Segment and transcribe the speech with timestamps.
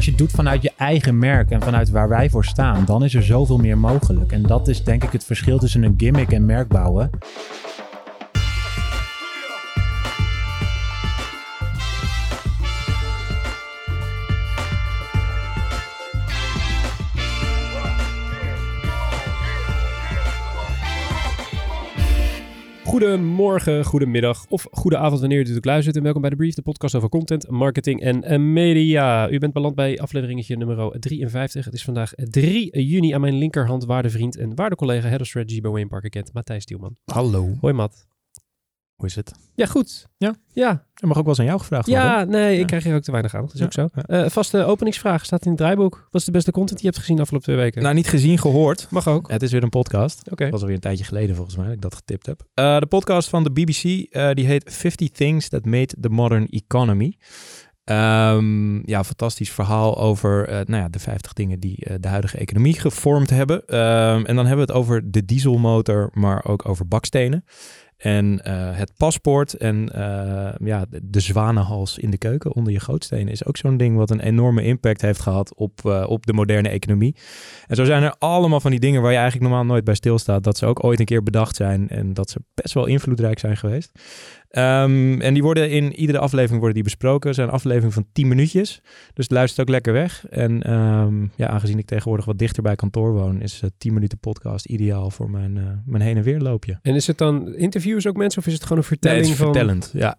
[0.00, 3.04] als je het doet vanuit je eigen merk en vanuit waar wij voor staan, dan
[3.04, 4.32] is er zoveel meer mogelijk.
[4.32, 7.10] En dat is denk ik het verschil tussen een gimmick en merk bouwen.
[22.90, 25.96] Goedemorgen, goedemiddag of goede avond wanneer u ook luistert.
[25.96, 29.30] En welkom bij de Brief, de podcast over content, marketing en media.
[29.30, 31.64] U bent beland bij afleveringetje nummer 53.
[31.64, 35.70] Het is vandaag 3 juni aan mijn linkerhand waardevriend en waardecollega Head of Strategy bij
[35.70, 36.96] Wayne Parker Kent, Matthijs Stielman.
[37.04, 37.56] Hallo.
[37.60, 38.09] Hoi Matt.
[39.00, 39.32] Hoe is het?
[39.54, 40.06] Ja, goed.
[40.16, 40.34] Ja?
[40.52, 40.68] Ja.
[40.94, 42.04] Er mag ook wel eens aan jou gevraagd worden.
[42.04, 42.64] Ja, nee, ik Ja.
[42.66, 43.40] krijg hier ook te weinig aan.
[43.44, 43.88] Dat is Ja, ook zo.
[43.94, 44.02] ja.
[44.02, 46.06] Eh, vaste openingsvraag staat in het draaiboek.
[46.10, 47.82] Wat is de beste content die je hebt gezien de afgelopen twee weken?
[47.82, 48.86] Nou, niet gezien, gehoord.
[48.90, 49.30] Mag ook.
[49.30, 50.30] Het is weer een podcast.
[50.30, 50.42] Oké.
[50.42, 52.42] Dat was alweer een tijdje geleden volgens mij dat ik dat getipt heb.
[52.54, 56.46] Eh, de podcast van de BBC, eh, die heet 50 Things That Made the Modern
[56.48, 57.16] Economy.
[57.84, 62.80] Ehm, ja, fantastisch verhaal over eh, nou ja, de 50 dingen die de huidige economie
[62.80, 63.66] gevormd hebben.
[63.66, 67.44] Ehm, en dan hebben we het over de dieselmotor, maar ook over bakstenen.
[68.00, 73.28] En eh, het paspoort en eh, ja, de, zwanenhals in de keuken onder je gootstenen
[73.28, 76.68] is ook zo'n ding wat een enorme impact heeft gehad op, eh, op de moderne
[76.68, 77.16] economie.
[77.66, 80.44] En zo zijn er allemaal van die dingen waar je eigenlijk normaal nooit bij stilstaat.
[80.44, 83.56] Dat ze ook ooit een keer bedacht zijn en dat ze best wel invloedrijk zijn
[83.56, 83.90] geweest.
[84.50, 87.26] Ehm, en die worden in iedere aflevering worden die besproken.
[87.26, 88.80] Het zijn een aflevering van 10 minuutjes.
[89.14, 90.26] Dus het luistert ook lekker weg.
[90.28, 94.18] En ehm, ja, aangezien ik tegenwoordig wat dichter bij kantoor woon, is eh 10 minuten
[94.18, 96.78] podcast ideaal voor mijn, eh, mijn heen en weer loopje.
[96.82, 99.38] En is het dan interviews ook mensen of is het gewoon een vertelling Nee, het
[99.40, 99.54] is van...
[99.54, 100.18] vertellend, ja.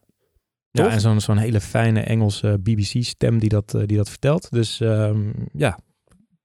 [0.71, 4.51] Ja, en zo'n zo'n hele fijne Engelse BBC-stem die dat, eh, die dat vertelt.
[4.51, 5.79] Dus ehm, ja,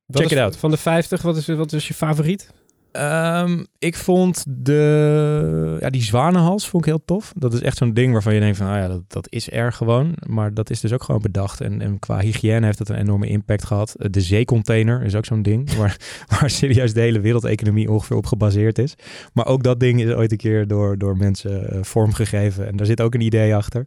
[0.06, 0.56] Wat Check is- it out.
[0.56, 2.50] Van de 50, wat is, wat is je favoriet?
[2.96, 7.32] Ehm, ik vond de, ja, die zwanenhals vond ik heel tof.
[7.36, 9.72] Dat is echt zo'n ding waarvan je denkt van, nou ja, dat, dat is er
[9.72, 10.14] gewoon.
[10.26, 11.60] Maar dat is dus ook gewoon bedacht.
[11.60, 13.94] En, en qua hygiëne heeft het een enorme impact gehad.
[13.94, 18.26] Eh, De zeecontainer is ook zo'n ding waar, waar serieus de hele wereldeconomie ongeveer op
[18.26, 18.94] gebaseerd is.
[19.32, 22.66] Maar ook dat ding is ooit een keer door, door mensen eh, vormgegeven.
[22.66, 23.86] En daar zit ook een idee achter.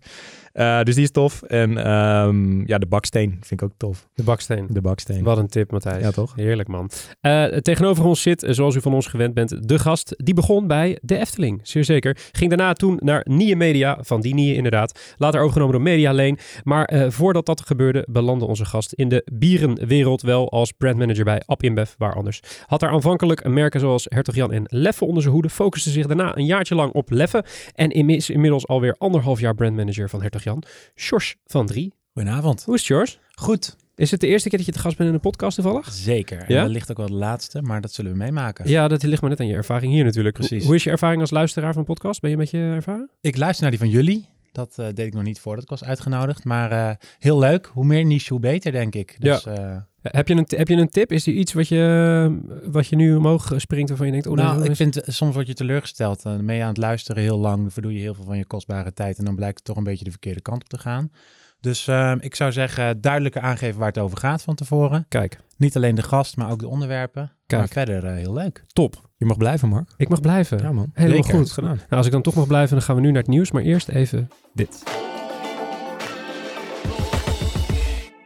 [0.54, 1.42] Eh, dus die is tof.
[1.42, 4.08] En ehm, ja, de baksteen vind ik ook tof.
[4.14, 4.68] De baksteen.
[4.70, 5.24] De baksteen.
[5.24, 6.04] Wat een tip, Matthijs.
[6.04, 6.36] Ja, toch?
[6.36, 6.90] Heerlijk, man.
[7.22, 10.14] Eh, tegenover ons zit, eh, zoals u van ons gewend bent, de gast.
[10.18, 12.18] Die begon bij de Efteling, zeer zeker.
[12.32, 15.16] Ging daarna toen naar Nie Media, van die Nie inderdaad.
[15.18, 16.38] Later overgenomen door Media Lane.
[16.64, 20.22] Maar voordat dat gebeurde, belandde onze gast in de bierenwereld.
[20.22, 22.42] Wel als brandmanager bij App InBev, waar anders.
[22.66, 25.50] Had daar aanvankelijk merken zoals Hertog Jan en Leffe onder zijn hoede.
[25.50, 27.44] Focuste zich daarna een jaartje lang op Leffe.
[27.76, 30.64] En is inmiddels alweer anderhalf jaar brandmanager van Hertog Jan.
[30.96, 31.94] Sjors van Drie.
[32.14, 32.64] Goedenavond.
[32.64, 33.20] Hoe is het, Sjors?
[33.32, 33.76] Goed.
[33.96, 35.92] Is het de eerste keer dat je te gast bent in een podcast toevallig?
[35.94, 36.38] Zeker.
[36.38, 36.62] En Ja?
[36.64, 38.70] wellicht ook wel de laatste, maar dat zullen we meemaken.
[38.70, 40.36] Ja, dat ligt maar net aan je ervaring hier natuurlijk.
[40.36, 40.66] Precies.
[40.66, 42.22] Hoe, is je ervaring als luisteraar van een podcast?
[42.22, 43.10] Ben je een beetje ervaren?
[43.22, 44.26] Ik luister naar die van jullie.
[44.52, 46.44] Dat eh, deed ik nog niet voordat ik was uitgenodigd.
[46.44, 47.70] Maar eh, heel leuk.
[47.74, 49.16] Hoe meer niche, hoe beter, denk ik.
[49.20, 51.12] Dus, eh, Heb je een, heb je een tip?
[51.12, 52.40] Is er iets wat je,
[52.72, 54.28] wat je nu omhoog springt waarvan je denkt...
[54.28, 56.24] Oh, nou, nee, ik is- vind eh, soms word je teleurgesteld.
[56.24, 57.74] Dan ben je aan het luisteren heel lang.
[57.74, 59.18] Verdoe je heel veel van je kostbare tijd.
[59.18, 61.12] En dan blijkt het toch een beetje de verkeerde kant op te gaan.
[61.60, 65.06] Dus eh, ik zou zeggen, duidelijker aangeven waar het over gaat van tevoren.
[65.08, 67.32] Kijk, Niet alleen de gast, maar ook de onderwerpen.
[67.46, 67.62] Kijk.
[67.62, 68.64] Maar verder eh, heel leuk.
[68.68, 69.10] top.
[69.18, 69.90] Je mag blijven, Mark.
[69.98, 70.58] Ik mag blijven.
[70.58, 70.90] Ja, man.
[70.94, 71.52] Helemaal goed.
[71.52, 71.76] Gedaan.
[71.76, 73.52] Nou, als ik dan toch mag blijven, dan gaan we nu naar het nieuws.
[73.52, 74.84] Maar eerst even dit.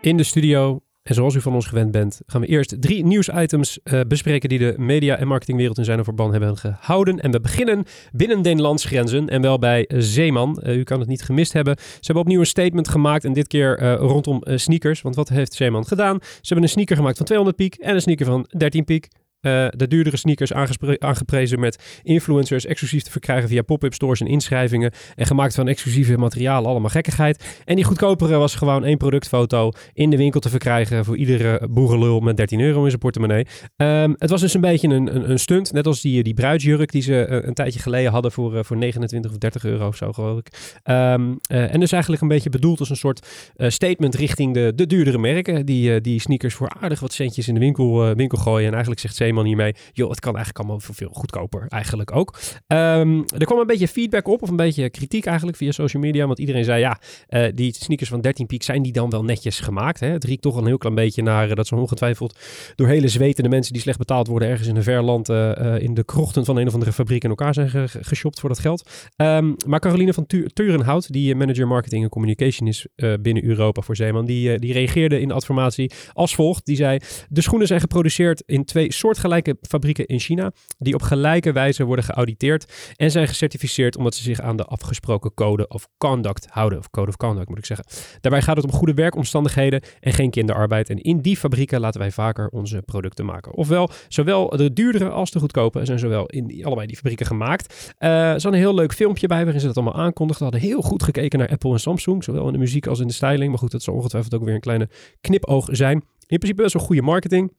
[0.01, 3.79] In de studio, en zoals u van ons gewend bent, gaan we eerst drie nieuwsitems
[3.83, 7.19] eh, bespreken die de media- en marketingwereld in zijn verband hebben gehouden.
[7.19, 10.61] En we beginnen binnen de landsgrenzen en wel bij Zeeman.
[10.61, 11.75] Eh, u kan het niet gemist hebben.
[11.77, 15.01] Ze hebben opnieuw een statement gemaakt en dit keer eh, rondom sneakers.
[15.01, 16.17] Want wat heeft Zeeman gedaan?
[16.21, 19.07] Ze hebben een sneaker gemaakt van 200 piek en een sneaker van 13 piek.
[19.43, 20.53] Eh, de duurdere sneakers
[20.99, 24.91] aangeprezen met influencers exclusief te verkrijgen via pop-up stores en inschrijvingen.
[25.15, 27.61] En gemaakt van exclusieve materialen, allemaal gekkigheid.
[27.65, 32.19] En die goedkopere was gewoon één productfoto in de winkel te verkrijgen voor iedere boerenlul
[32.19, 33.45] met 13 euro in zijn portemonnee.
[33.75, 36.91] Ehm, het was dus een beetje een, een, een stunt, net als die, die bruidsjurk
[36.91, 39.95] die ze eh, een tijdje geleden hadden voor, eh, voor 29 of 30 euro of
[39.95, 40.47] zo, geloof ik.
[40.83, 43.27] Ehm, eh, en dus eigenlijk een beetje bedoeld als een soort
[43.57, 45.65] statement richting de, de duurdere merken.
[45.65, 48.65] Die, die sneakers voor aardig wat centjes in de winkel, winkel gooien.
[48.65, 51.65] En eigenlijk zegt Zeeman hiermee, joh, het kan eigenlijk allemaal veel, goedkoper.
[51.69, 52.39] Eigenlijk ook.
[52.67, 56.25] Ehm, er kwam een beetje feedback op, of een beetje kritiek eigenlijk via social media.
[56.25, 59.59] Want iedereen zei, ja, eh, die sneakers van 13 piek, zijn die dan wel netjes
[59.59, 59.99] gemaakt?
[59.99, 60.07] Hè?
[60.07, 62.39] Het riekt toch een heel klein beetje naar eh, dat ze ongetwijfeld
[62.75, 65.93] door hele zwetende mensen die slecht betaald worden ergens in een ver land eh, in
[65.93, 68.59] de krochten van een of andere fabriek in elkaar zijn ge- ge- geshopt voor dat
[68.59, 68.89] geld.
[69.15, 72.87] Ehm, maar Caroline van Tu- Turenhout, die manager marketing en communication is
[73.21, 76.65] binnen Europa voor Zeeman, die, die reageerde in de adformatie als volgt.
[76.65, 81.01] Die zei, de schoenen zijn geproduceerd in twee soortgelijke soortgelijke fabrieken in China die op
[81.01, 85.87] gelijke wijze worden geauditeerd en zijn gecertificeerd omdat ze zich aan de afgesproken code of
[85.97, 86.79] conduct houden.
[86.79, 87.85] Of code of conduct moet ik zeggen.
[88.21, 90.89] Daarbij gaat het om goede werkomstandigheden en geen kinderarbeid.
[90.89, 93.53] En in die fabrieken laten wij vaker onze producten maken.
[93.53, 97.93] Ofwel, zowel de duurdere als de goedkope zijn zowel in die, allebei die fabrieken gemaakt.
[97.97, 100.47] Eh er zat een heel leuk filmpje bij waarin ze dat allemaal aankondigden.
[100.47, 103.07] We hadden heel goed gekeken naar Apple en Samsung, zowel in de muziek als in
[103.07, 103.49] de styling.
[103.49, 104.89] Maar goed, dat zal ongetwijfeld ook weer een kleine
[105.21, 106.03] knipoog zijn.
[106.27, 107.51] In principe best wel goede marketing.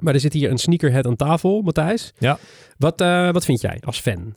[0.00, 2.12] Maar er zit hier een sneakerhead aan tafel, Matthijs.
[2.18, 2.38] Ja.
[2.78, 4.34] Wat, eh, wat vind jij als fan?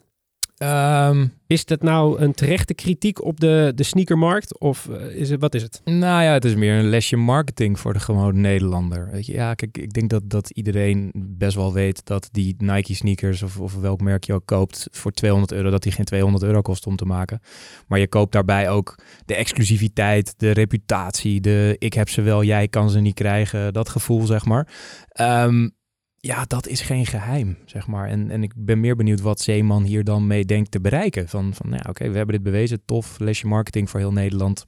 [0.59, 4.59] Ehm, Is dat nou een terechte kritiek op de, de sneakermarkt?
[4.59, 5.81] Of eh, is het, wat is het?
[5.85, 9.09] Nou ja, het is meer een lesje marketing voor de gewone Nederlander.
[9.11, 12.95] Weet je, ja, kijk, ik denk dat, dat iedereen best wel weet dat die Nike
[12.95, 16.43] sneakers of, of welk merk je ook koopt voor 200 euro, dat die geen 200
[16.43, 17.41] euro kost om te maken.
[17.87, 18.95] Maar je koopt daarbij ook
[19.25, 23.89] de exclusiviteit, de reputatie, de ik heb ze wel, jij kan ze niet krijgen, dat
[23.89, 24.67] gevoel, zeg maar.
[25.07, 25.67] Ehm,
[26.21, 28.07] ja, dat is geen geheim, zeg maar.
[28.07, 31.27] En, en ik ben meer benieuwd wat Zeeman hier dan mee denkt te bereiken.
[31.27, 34.63] Van, van nou ja, oké, we hebben dit bewezen, tof, lesje marketing voor heel Nederland.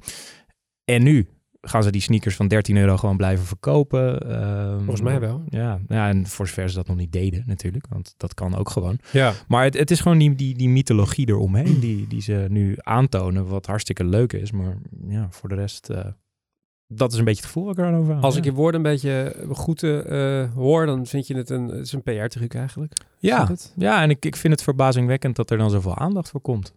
[0.85, 1.27] En nu
[1.61, 4.19] gaan ze die sneakers van 13 euro gewoon blijven verkopen.
[4.19, 5.43] Ehm, Volgens mij wel.
[5.49, 8.69] Ja, ja, en voor zover ze dat nog niet deden natuurlijk, want dat kan ook
[8.69, 8.99] gewoon.
[9.11, 9.33] Ja.
[9.47, 13.47] Maar het, het is gewoon die, die, die mythologie eromheen die, die ze nu aantonen,
[13.47, 14.51] wat hartstikke leuk is.
[14.51, 14.77] Maar
[15.07, 16.05] ja, voor de rest, eh,
[16.93, 18.21] dat is een beetje het gevoel wat ik aan.
[18.21, 18.39] Als ja.
[18.39, 21.93] ik je woorden een beetje goed eh, hoor, dan vind je het een, het is
[21.93, 22.93] een PR-truc eigenlijk.
[23.17, 26.73] Ja, ja, en ik, ik vind het verbazingwekkend dat er dan zoveel aandacht voor komt.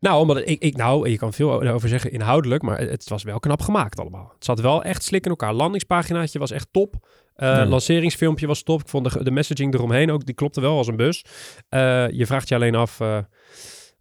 [0.00, 3.40] Nou, omdat ik, ik, nou, je kan veel over zeggen inhoudelijk, maar het was wel
[3.40, 4.30] knap gemaakt allemaal.
[4.34, 5.52] Het zat wel echt slik in elkaar.
[5.52, 6.94] Landingspaginaatje was echt top.
[7.34, 7.66] Eh, Ja.
[7.66, 8.80] Lanceringsfilmpje was top.
[8.80, 11.24] Ik vond de, de messaging eromheen ook, die klopte wel als een bus.
[11.68, 13.18] Eh, je vraagt je alleen af, eh,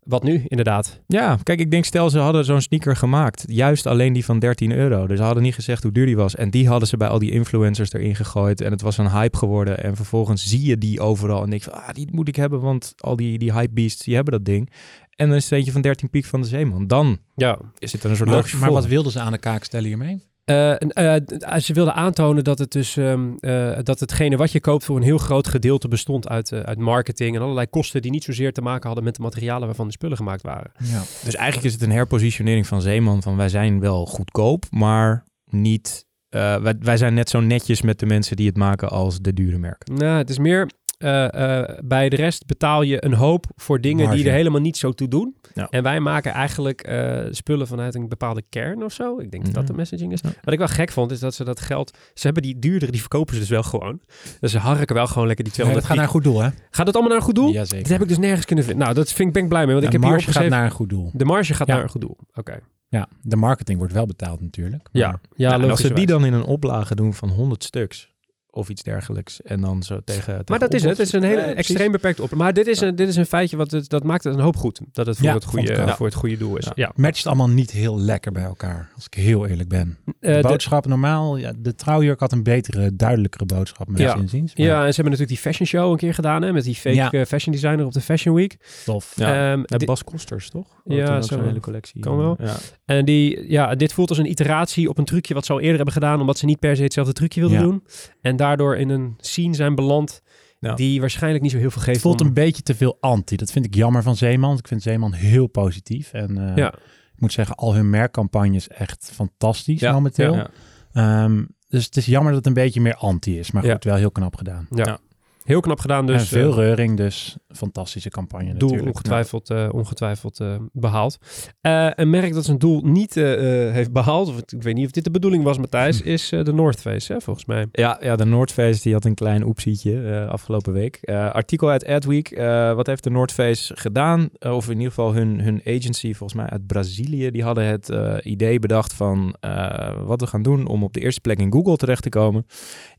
[0.08, 1.02] wat nu inderdaad?
[1.08, 3.44] Ja, kijk, ik denk stel ze hadden zo'n sneaker gemaakt.
[3.48, 5.08] Juist alleen die van 13 euro.
[5.08, 6.36] Dus ze hadden niet gezegd hoe duur die was.
[6.36, 8.62] En die hadden ze bij al die influencers erin gegooid.
[8.62, 9.84] En het was een hype geworden.
[9.84, 11.44] En vervolgens zie je die overal.
[11.44, 12.62] En denk je van, ah, die moet ik hebben.
[12.62, 14.70] Want al die, die hype beasts, die hebben dat ding.
[15.16, 16.88] En dan is het eentje van 13 piek van de Zeeman.
[16.88, 19.64] Dan Ja, is het een soort Maar, logisch maar wat wilden ze aan de kaak
[19.64, 20.24] stellen hiermee?
[20.48, 24.60] Eh, en, eh, ze wilden aantonen dat het dus ehm, eh, dat hetgene wat je
[24.60, 28.12] koopt voor een heel groot gedeelte bestond uit, eh, uit marketing en allerlei kosten die
[28.12, 30.72] niet zozeer te maken hadden met de materialen waarvan de spullen gemaakt waren.
[30.84, 31.02] Ja.
[31.24, 33.22] Dus eigenlijk is het een herpositionering van Zeeman.
[33.22, 36.06] Van wij zijn wel goedkoop, maar niet...
[36.30, 39.34] eh, wij, wij zijn net zo netjes met de mensen die het maken als de
[39.34, 39.96] dure merken.
[39.96, 44.12] Nou, het is meer eh, eh, bij de rest betaal je een hoop voor dingen
[44.12, 45.36] die er helemaal niet zo toe doen.
[45.54, 45.68] Ja.
[45.70, 49.20] En wij maken eigenlijk eh, spullen vanuit een bepaalde kern of zo.
[49.20, 49.70] Ik denk dat dat Ja.
[49.70, 50.20] de messaging is.
[50.24, 50.30] Ja.
[50.44, 51.98] Wat ik wel gek vond, is dat ze dat geld...
[52.14, 54.02] Ze hebben die duurdere, die verkopen ze dus wel gewoon.
[54.40, 56.42] Dus ze harken wel gewoon lekker die Nee, 200 dat gaat naar een goed doel,
[56.42, 56.50] hè?
[56.72, 57.52] Gaat het allemaal naar een goed doel?
[57.52, 57.82] Jazeker.
[57.84, 58.84] Dat heb ik dus nergens kunnen vinden.
[58.84, 59.74] Nou, dat vind ik, ben ik blij mee.
[59.74, 61.12] Want ik de heb hier marge gaat naar een goed doel.
[61.14, 61.74] De marge gaat Ja.
[61.74, 62.18] naar een goed doel.
[62.34, 62.60] Oké.
[62.90, 64.90] Ja, de marketing wordt wel betaald natuurlijk.
[64.92, 67.64] Ja, Maar- ja, Ja, en als ze die dan in een oplage doen van 100
[67.64, 68.16] stuks
[68.58, 70.98] of iets dergelijks en dan zo tegen, tegen Maar dat is het.
[70.98, 72.36] Het is een hele extreem beperkt op.
[72.36, 74.56] Maar dit is, een, dit is een feitje wat het, dat maakt het een hoop
[74.58, 74.80] goed.
[74.92, 76.66] Dat het voor, Ja, het, goede, voor het goede doel is.
[76.66, 76.72] Ja.
[76.76, 76.92] Ja.
[76.96, 79.98] Matcht allemaal niet heel lekker bij elkaar, als ik heel eerlijk ben.
[80.20, 84.16] Eh, De boodschap normaal, ja, de trouwjurk had een betere, duidelijkere boodschap, Ja.
[84.16, 84.56] inziens.
[84.56, 86.42] Maar ja, en ze hebben natuurlijk die fashion show een keer gedaan.
[86.42, 87.12] Hè, met die fake Ja.
[87.12, 88.58] eh, fashion designer op de Fashion Week.
[88.86, 89.14] tof.
[89.16, 89.52] Ja.
[89.52, 90.68] Ehm, Ja, di- Bas Kosters, toch?
[90.86, 92.02] Ja, zo'n hele collectie.
[92.02, 92.36] Kan wel.
[92.40, 92.56] Ja.
[92.86, 95.76] En die, ja, dit voelt als een iteratie op een trucje wat ze al eerder
[95.76, 96.20] hebben gedaan.
[96.20, 97.64] Omdat ze niet per se hetzelfde trucje wilden Ja.
[97.64, 97.84] doen.
[98.22, 100.22] En daardoor in een scene zijn beland
[100.60, 100.74] Ja.
[100.74, 101.94] die waarschijnlijk niet zo heel veel geeft.
[101.96, 103.36] Het voelt om- een beetje te veel anti.
[103.36, 104.58] Dat vind ik jammer van Zeeman.
[104.58, 106.14] Ik vind Zeeman heel positief.
[106.14, 106.74] En eh, Ja.
[106.74, 110.36] ik moet zeggen, al hun merkcampagnes echt fantastisch Ja, momenteel.
[110.36, 110.50] Ja.
[110.94, 113.52] Ehm, dus het is jammer dat het een beetje meer anti is.
[113.52, 113.74] Maar Ja.
[113.74, 114.68] goed, wel heel knap gedaan.
[114.70, 115.00] ja.
[115.48, 116.22] Heel knap gedaan dus.
[116.22, 118.88] en veel eh, reuring, dus fantastische campagne doel natuurlijk.
[118.98, 121.18] ongetwijfeld, eh, ongetwijfeld eh, behaald.
[121.62, 124.76] Eh, een merk dat zijn doel niet eh, eh, heeft behaald, of het- ik weet
[124.76, 127.66] niet of dit de bedoeling was, Matthijs, is eh, de North Face, hè, volgens mij.
[127.72, 130.96] Ja, ja, de North Face die had een klein oepsietje eh, afgelopen week.
[131.02, 132.32] Eh, artikel uit Adweek.
[132.32, 134.30] Eh, wat heeft de North Face gedaan?
[134.40, 137.32] Of in ieder geval hun, hun agency, volgens mij uit Brazilië.
[137.32, 141.00] Die hadden het eh, idee bedacht van eh, wat we gaan doen om op de
[141.00, 142.46] eerste plek in Google terecht te komen.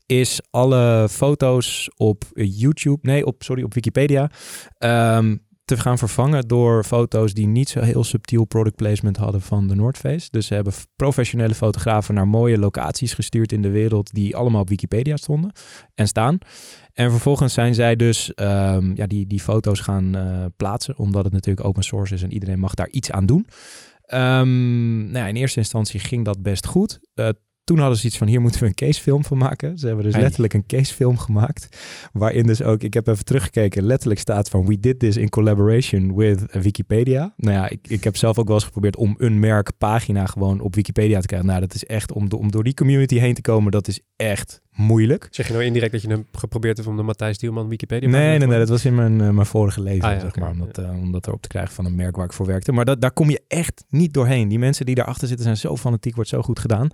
[0.05, 4.31] Is alle foto's op YouTube, nee, op, sorry, op Wikipedia.
[4.77, 5.35] ehm,
[5.69, 9.75] te gaan vervangen door foto's die niet zo heel subtiel product placement hadden van de
[9.75, 10.31] North.
[10.31, 14.69] Dus ze hebben professionele fotografen naar mooie locaties gestuurd in de wereld die allemaal op
[14.69, 15.51] Wikipedia stonden
[15.95, 16.37] en staan.
[16.93, 21.33] En vervolgens zijn zij dus ehm, ja, die, die foto's gaan eh, plaatsen, omdat het
[21.33, 23.47] natuurlijk open source is en iedereen mag daar iets aan doen.
[24.01, 26.99] Ehm, nou ja, in eerste instantie ging dat best goed.
[27.13, 27.29] Eh,
[27.69, 29.77] toen hadden ze iets van, hier moeten we een casefilm van maken.
[29.77, 30.21] Ze hebben dus Hey.
[30.23, 31.77] letterlijk een casefilm gemaakt.
[32.13, 34.65] Waarin dus ook, ik heb even teruggekeken, letterlijk staat van...
[34.65, 37.33] We did this in collaboration with Wikipedia.
[37.37, 40.75] Nou ja, ik, ik heb zelf ook wel eens geprobeerd om een merkpagina gewoon op
[40.75, 41.47] Wikipedia te krijgen.
[41.47, 43.99] Nou, dat is echt, om, do- om door die community heen te komen, dat is
[44.15, 45.27] echt moeilijk.
[45.31, 48.37] Zeg je nou indirect dat je hem geprobeerd hebt om de Matthijs Dielman Wikipedia Nee,
[48.37, 50.49] nee, nee, dat was in mijn, eh, mijn vorige leven, Ah, ja, zeg maar.
[50.51, 52.71] Om dat, eh, om dat erop te krijgen van een merk waar ik voor werkte.
[52.71, 54.47] Maar dat, daar kom je echt niet doorheen.
[54.47, 56.89] Die mensen die daarachter zitten zijn zo fanatiek, wordt zo goed gedaan.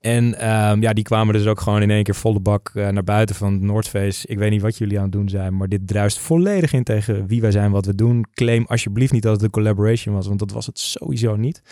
[0.00, 3.04] En ehm, ja, die kwamen dus ook gewoon in één keer volle bak eh, naar
[3.04, 4.26] buiten van Noordface.
[4.26, 7.26] Ik weet niet wat jullie aan het doen zijn, maar dit druist volledig in tegen
[7.26, 8.26] wie wij zijn, wat we doen.
[8.34, 11.62] Claim alsjeblieft niet dat het een collaboration was, want dat was het sowieso niet.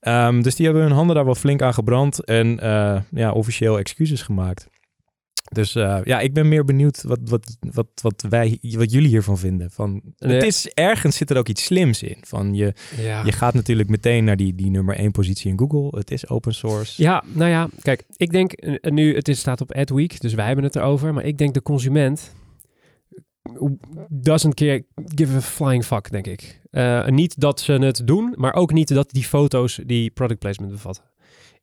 [0.00, 3.78] Ehm, dus die hebben hun handen daar wel flink aan gebrand en eh, ja, officieel
[3.78, 4.68] excuses gemaakt.
[5.48, 9.38] Dus eh, ja, ik ben meer benieuwd wat, wat, wat, wat, wij, wat jullie hiervan
[9.38, 9.70] vinden.
[9.70, 10.02] Van.
[10.16, 12.16] Het is ergens zit er ook iets slims in.
[12.20, 13.24] Van je, Ja.
[13.24, 15.98] je gaat natuurlijk meteen naar die, die nummer één positie in Google.
[15.98, 17.02] Het is open source.
[17.02, 20.46] Ja, nou ja, kijk, ik denk eh, nu, het is, staat op Adweek, dus wij
[20.46, 22.36] hebben het erover, maar ik denk de consument
[24.08, 26.60] doesn't care, give a flying fuck, denk ik.
[26.70, 30.72] Eh, niet dat ze het doen, maar ook niet dat die foto's die product placement
[30.72, 31.04] bevatten.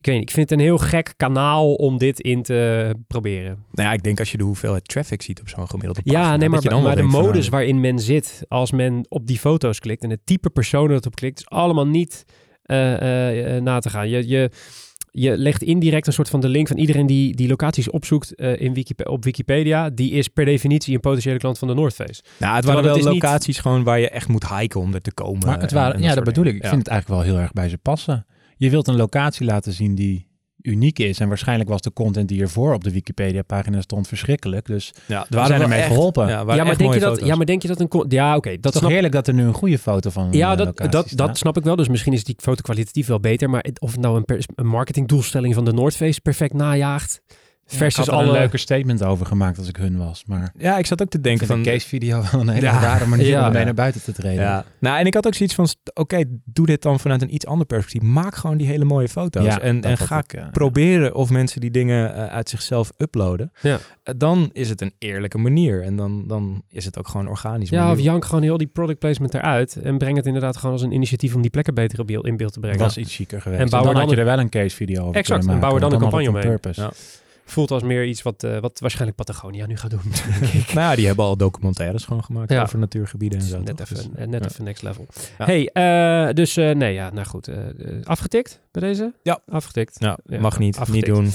[0.05, 3.57] Ik weet niet, ik vind het een heel gek kanaal om dit in te proberen.
[3.71, 6.29] Nou ja, ik denk als je de hoeveelheid traffic ziet op zo'n gemiddelde Ja, pagina,
[6.29, 6.49] nee, dat
[6.83, 10.09] maar, de van, modus nou, waarin men zit als men op die foto's klikt en
[10.09, 12.25] het type persoon dat op klikt, is allemaal niet
[12.63, 14.09] eh, eh, eh, na te gaan.
[14.09, 14.49] Je, je,
[15.11, 18.61] je legt indirect een soort van de link van iedereen die die locaties opzoekt eh,
[18.61, 22.21] in op Wikipedia, die is per definitie een potentiële klant van de North Face.
[22.39, 24.79] Nou, het Terwijl waren wel het is niet- locaties gewoon waar je echt moet hiken
[24.79, 25.45] om er te komen.
[25.45, 26.55] Maar het en- waren, en ja, dat bedoel ik.
[26.55, 28.25] Ik vind het eigenlijk wel heel erg bij ze passen.
[28.57, 30.27] Je wilt een locatie laten zien die
[30.61, 31.19] uniek is.
[31.19, 34.65] En waarschijnlijk was de content die ervoor op de Wikipedia-pagina stond verschrikkelijk.
[34.65, 36.27] Dus Ja, We zijn ermee geholpen.
[36.27, 38.05] Ja, Ja maar, denk je dat, ja, maar denk je dat een...
[38.07, 40.51] Ja, oké, dat is toch snap heerlijk dat er nu een goede foto van Ja,
[40.59, 41.75] een dat, dat, snap ik wel.
[41.75, 43.49] Dus misschien is die foto kwalitatief wel beter.
[43.49, 47.21] Maar het- of het nou een, een marketingdoelstelling van de North Face perfect najaagt...
[47.67, 48.33] Ja, versus ik had er alle...
[48.35, 50.23] een leuke statement over gemaakt als ik hun was.
[50.25, 51.57] Maar Ja, ik zat ook te denken van...
[51.57, 52.79] een case-video wel een hele Ja.
[52.81, 53.39] rare manier Ja.
[53.39, 53.65] om ermee Ja.
[53.65, 54.43] naar buiten te treden.
[54.43, 54.65] Ja.
[54.79, 57.65] Nou, en ik had ook zoiets van, oké, doe dit dan vanuit een iets ander
[57.67, 58.01] perspectief.
[58.01, 59.45] Maak gewoon die hele mooie foto's.
[59.45, 62.91] Ja, en dat en ga ik, eh, proberen of mensen die dingen eh, uit zichzelf
[62.97, 63.51] uploaden.
[63.61, 63.77] Ja.
[64.03, 65.83] Eh, dan is het een eerlijke manier.
[65.83, 67.69] En dan, dan is het ook gewoon organisch.
[67.69, 69.75] Ja, of jank gewoon heel die product placement eruit.
[69.83, 72.37] En breng het inderdaad gewoon als een initiatief om die plekken beter op beeld, in
[72.37, 72.79] beeld te brengen.
[72.79, 73.59] was iets chiquer geweest.
[73.59, 75.79] En En, bouw dan had je er wel een case-video over Exact, en bouw er
[75.79, 76.41] dan een campagne mee.
[76.43, 76.91] purpose.
[77.45, 80.01] Voelt als meer iets wat, eh, wat waarschijnlijk Patagonia nu gaat doen.
[80.73, 82.61] Nou ja, die hebben al documentaires gewoon gemaakt Ja.
[82.61, 83.57] over natuurgebieden en zo.
[83.57, 83.79] net toch?
[83.91, 84.49] even, Dus, net ja.
[84.49, 85.07] even next level.
[85.37, 85.45] Ja.
[85.45, 85.69] Hey,
[86.27, 87.49] eh, dus eh, nee, ja, nou goed.
[88.03, 89.13] afgetikt bij deze?
[89.23, 89.39] Ja.
[89.47, 89.95] Afgetikt.
[89.99, 91.07] Ja, Ja, mag niet, afgetikt.
[91.07, 91.31] niet doen.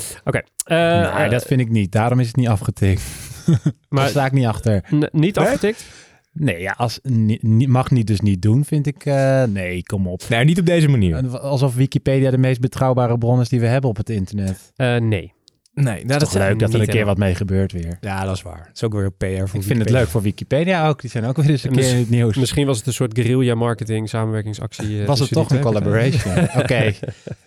[0.64, 1.92] Eh, nee, dat vind ik niet.
[1.92, 3.02] Daarom is het niet afgetikt.
[3.46, 4.84] Daar maar sta ik niet achter.
[5.12, 5.44] niet Nee?
[5.46, 5.84] afgetikt?
[6.32, 9.04] Nee, ja, als, ni- mag niet dus niet doen, vind ik...
[9.04, 10.22] eh, nee, kom op.
[10.28, 11.38] Nee, niet op deze manier.
[11.38, 14.72] Alsof Wikipedia de meest betrouwbare bron is die we hebben op het internet.
[14.76, 15.32] Eh, nee.
[15.74, 17.98] Nee, Het is toch leuk dat er een keer wat mee gebeurt weer.
[18.00, 18.66] Ja, dat is waar.
[18.66, 21.00] Het is ook weer PR voor Ik vind het leuk voor Wikipedia ook.
[21.00, 22.36] Die zijn ook weer eens een keer in het nieuws.
[22.36, 25.00] Misschien was het een soort guerrilla marketing samenwerkingsactie.
[25.00, 26.38] eh, was het tussen toch een collaboration.
[26.62, 26.94] Oké,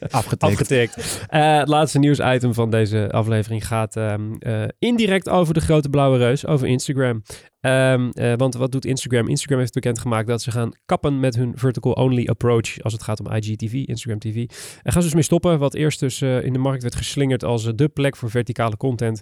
[0.10, 0.44] afgetikt.
[0.44, 1.26] Afgetikt.
[1.28, 6.18] Eh, het laatste nieuwsitem van deze aflevering gaat ehm, eh, indirect over de grote blauwe
[6.18, 7.24] reus, over Instagram.
[7.64, 9.28] Ehm, eh, want wat doet Instagram?
[9.28, 13.32] Instagram heeft bekendgemaakt dat ze gaan kappen met hun vertical-only approach als het gaat om
[13.32, 14.36] IGTV, Instagram TV.
[14.82, 17.44] En gaan ze dus mee stoppen, wat eerst dus eh, in de markt werd geslingerd
[17.44, 19.22] als eh, de plek voor verticale content,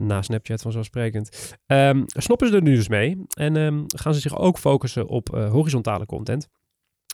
[0.00, 1.56] na Snapchat vanzelfsprekend.
[1.66, 5.28] Ehm snoppen ze er nu dus mee en ehm, gaan ze zich ook focussen op
[5.28, 6.48] horizontale content.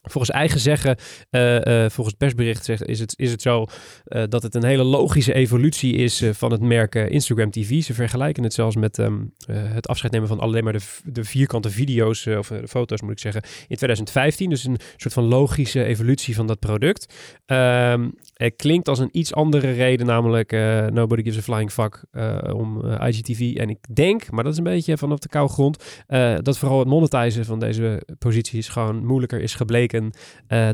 [0.02, 0.97] Volgens eigen zeggen,
[1.30, 3.66] eh, eh, volgens het persbericht is het, is het zo
[4.04, 7.82] eh, dat het een hele logische evolutie is van het merk Instagram TV.
[7.82, 11.25] Ze vergelijken het zelfs met ehm, eh, het afscheid nemen van alleen maar de, de
[11.25, 14.50] vierkante video's, of de foto's moet ik zeggen, in 2015.
[14.50, 17.14] Dus een soort van logische evolutie van dat product.
[17.47, 18.09] Ehm,
[18.42, 22.38] het klinkt als een iets andere reden, namelijk eh, nobody gives a flying fuck eh,
[22.54, 23.56] om eh, IGTV.
[23.56, 26.02] En ik denk, maar dat is een beetje vanaf de koude grond,
[26.42, 30.11] dat vooral het monetizen van deze posities gewoon moeilijker is gebleken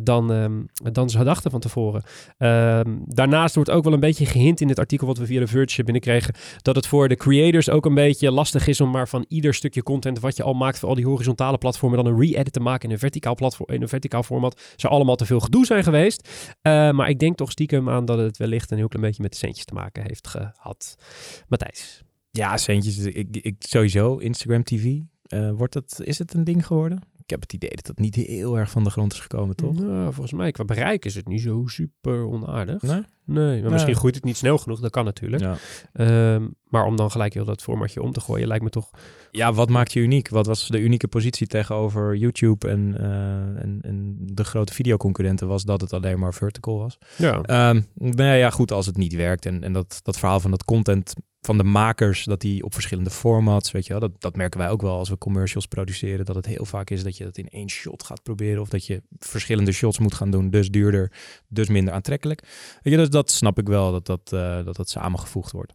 [0.03, 2.03] dan, ehm, dan ze dachten van tevoren.
[2.39, 5.47] Ehm, daarnaast wordt ook wel een beetje gehint in het artikel wat we via de
[5.47, 9.25] Verge binnenkregen, dat het voor de creators ook een beetje lastig is om maar van
[9.29, 12.53] ieder stukje content wat je al maakt voor al die horizontale platformen dan een re-edit
[12.53, 14.61] te maken in een verticaal, platform, in een verticaal format.
[14.77, 16.29] Zou allemaal te veel gedoe zijn geweest.
[16.63, 19.37] Maar ik denk toch stiekem aan dat het wellicht een heel klein beetje met de
[19.39, 20.97] centjes te maken heeft gehad.
[21.49, 22.03] Matthijs.
[22.31, 22.99] Ja, centjes.
[22.99, 24.99] Ik, ik, sowieso, Instagram TV.
[25.23, 27.01] eh, wordt het, is het een ding geworden?
[27.17, 29.79] Ik heb het idee dat het niet heel erg van de grond is gekomen, toch?
[29.79, 32.83] Nou, volgens mij qua bereik is het niet zo super onaardig.
[32.83, 33.03] Nee?
[33.29, 34.81] Nee, maar misschien groeit het niet snel genoeg.
[34.81, 35.43] Dat kan natuurlijk.
[35.43, 35.57] Ja.
[35.93, 38.91] Ehm, maar om dan gelijk heel dat formatje om te gooien, lijkt me toch...
[39.31, 40.29] ja, wat maakt je uniek?
[40.29, 45.49] Wat was de unieke positie tegenover YouTube en, eh, en, en de grote videoconcurrenten?
[45.49, 46.99] Was dat het alleen maar vertical was?
[47.17, 47.43] Ja.
[47.43, 50.65] Ehm nou ja, goed, als het niet werkt en, en dat, dat verhaal van dat
[50.65, 54.61] content van de makers, dat die op verschillende formats, weet je wel, dat, dat merken
[54.61, 57.39] wij ook wel als we commercials produceren, dat het heel vaak is dat je dat
[57.39, 61.13] in één shot gaat proberen of dat je verschillende shots moet gaan doen, dus duurder,
[61.49, 62.43] dus minder aantrekkelijk.
[62.83, 65.73] Weet je, dus dat snap ik wel, dat dat, eh, dat, dat samengevoegd wordt.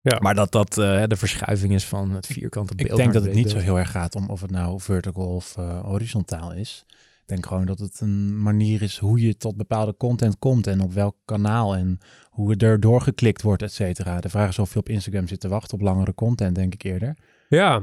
[0.00, 0.18] Ja.
[0.20, 2.90] Maar dat dat eh, de verschuiving is van het vierkante beeld.
[2.90, 5.56] Ik denk dat het niet zo heel erg gaat om of het nou vertical of
[5.56, 6.84] eh, horizontaal is.
[6.88, 10.80] Ik denk gewoon dat het een manier is hoe je tot bepaalde content komt en
[10.80, 11.98] op welk kanaal en
[12.30, 14.20] hoe het er doorgeklikt wordt, et cetera.
[14.20, 16.82] De vraag is of je op Instagram zit te wachten op langere content, denk ik
[16.82, 17.16] eerder.
[17.48, 17.82] Ja.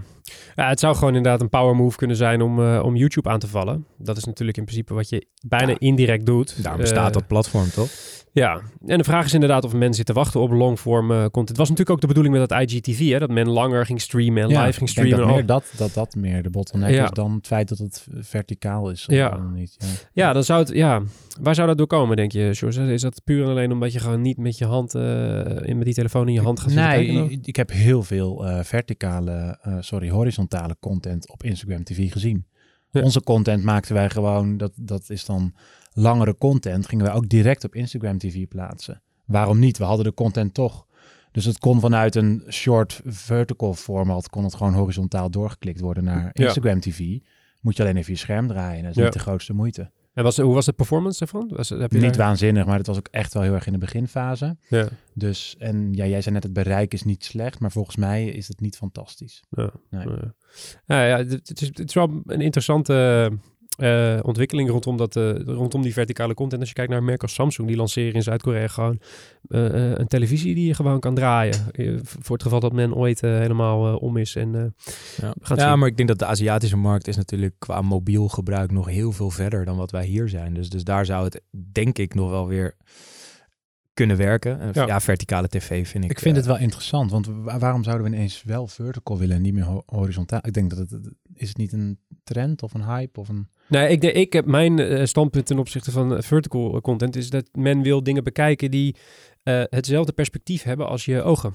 [0.55, 3.39] ja, het zou gewoon inderdaad een power move kunnen zijn om, eh, om YouTube aan
[3.39, 3.86] te vallen.
[3.98, 5.79] Dat is natuurlijk in principe wat je bijna Ja.
[5.79, 6.63] indirect doet.
[6.63, 7.89] Daarom bestaat dat platform toch?
[8.35, 11.47] Ja, en de vraag is inderdaad of mensen zitten wachten op longform eh, content.
[11.47, 14.43] Het was natuurlijk ook de bedoeling met dat IGTV, hè, dat men langer ging streamen
[14.43, 15.17] en live ging ik denk streamen.
[15.17, 17.03] dat, Al- meer dat, dat dat meer de bottleneck Ja.
[17.03, 19.03] is dan het feit dat het verticaal is.
[19.07, 19.37] Ja.
[19.37, 19.87] Niet, ja.
[20.13, 21.01] Ja, dan zou het, ja,
[21.41, 22.93] waar zou dat door komen, denk je, George?
[22.93, 25.85] Is dat puur en alleen omdat je gewoon niet met je hand, eh, in, met
[25.85, 27.31] die telefoon in je hand gaat zitten Nee, kijken?
[27.31, 32.45] ik, ik heb heel veel eh, verticale, eh, sorry, horizontale content op Instagram TV gezien.
[32.91, 35.53] Onze content maakten wij gewoon, dat, dat is dan
[35.93, 39.01] langere content, gingen wij ook direct op Instagram TV plaatsen.
[39.25, 39.77] Waarom niet?
[39.77, 40.85] We hadden de content toch.
[41.31, 46.29] Dus het kon vanuit een short vertical format, kon het gewoon horizontaal doorgeklikt worden naar
[46.33, 46.45] Ja.
[46.45, 47.17] Instagram TV.
[47.62, 48.81] Moet je alleen even je scherm draaien.
[48.81, 49.03] Dat is Ja.
[49.03, 49.91] niet de grootste moeite.
[50.13, 51.51] En was, hoe was de performance daarvan?
[51.55, 53.73] Was, heb je Niet daar- waanzinnig, maar het was ook echt wel heel erg in
[53.73, 54.57] de beginfase.
[54.67, 58.25] Ja, Dus, en ja, jij zei net, het bereik is niet slecht, maar volgens mij
[58.25, 59.43] is het niet fantastisch.
[59.50, 60.07] ja, Nee.
[60.07, 60.33] ja.
[60.85, 63.31] Ja, ja, het, het is, het is wel een interessante
[63.77, 66.60] eh, ontwikkeling rondom, dat, eh, rondom die verticale content.
[66.60, 69.00] Als je kijkt naar een merk als Samsung, die lanceren in Zuid-Korea gewoon
[69.50, 71.56] eh, een televisie die je gewoon kan draaien.
[72.03, 74.36] Voor het geval dat men ooit helemaal om is.
[74.36, 74.62] En, eh,
[75.22, 78.88] Ja, ja maar ik denk dat de Aziatische markt is natuurlijk qua mobiel gebruik nog
[78.88, 80.53] heel veel verder dan wat wij hier zijn.
[80.53, 82.75] Dus, dus daar zou het denk ik nog wel weer
[83.94, 84.60] kunnen werken.
[84.60, 84.86] En Ja.
[84.86, 86.10] Ja, verticale tv vind ik.
[86.12, 89.42] Ik vind het wel interessant, want wa- waarom zouden we ineens wel vertical willen en
[89.42, 90.39] niet meer ho- horizontaal?
[90.44, 93.48] Ik denk dat het, het- is het niet een trend of een hype of een...
[93.80, 97.30] Nee, ik, denk- ik heb mijn eh, standpunt ten opzichte van eh, vertical content is
[97.30, 98.96] dat men wil dingen bekijken die
[99.44, 101.53] eh, hetzelfde perspectief hebben als je ogen.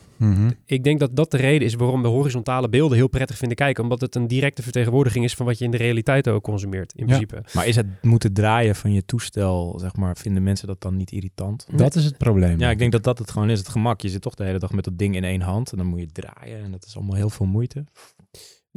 [0.67, 3.83] Ik denk dat dat de reden is waarom we horizontale beelden heel prettig vinden kijken,
[3.83, 7.07] omdat het een directe vertegenwoordiging is van wat je in de realiteit ook consumeert, in
[7.07, 7.17] Ja.
[7.17, 7.43] principe.
[7.55, 11.11] Maar is het moeten draaien van je toestel, zeg maar, vinden mensen dat dan niet
[11.13, 11.67] irritant?
[11.77, 12.59] Dat is het probleem.
[12.61, 14.01] Ja, ik denk dat dat het gewoon is, het gemak.
[14.01, 16.01] Je zit toch de hele dag met dat ding in één hand en dan moet
[16.01, 17.85] je draaien en dat is allemaal heel veel moeite.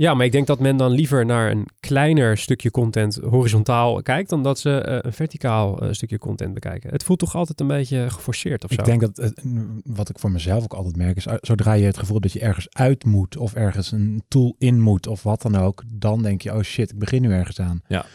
[0.02, 4.30] Ja, maar ik denk dat men dan liever naar een kleiner stukje content horizontaal kijkt,
[4.30, 6.90] dan dat ze eh, een verticaal eh, stukje content bekijken.
[6.92, 8.80] Het voelt toch altijd een beetje geforceerd of zo.
[8.80, 9.42] Ik denk dat, het-
[9.84, 12.42] wat ik voor mezelf ook altijd merk, is uh, zodra je het gevoel hebt dat
[12.42, 16.22] je ergens uit moet of ergens een tool in moet of wat dan ook, dan
[16.24, 17.82] denk je, oh shit, ik begin nu ergens aan.
[17.88, 18.06] Ja.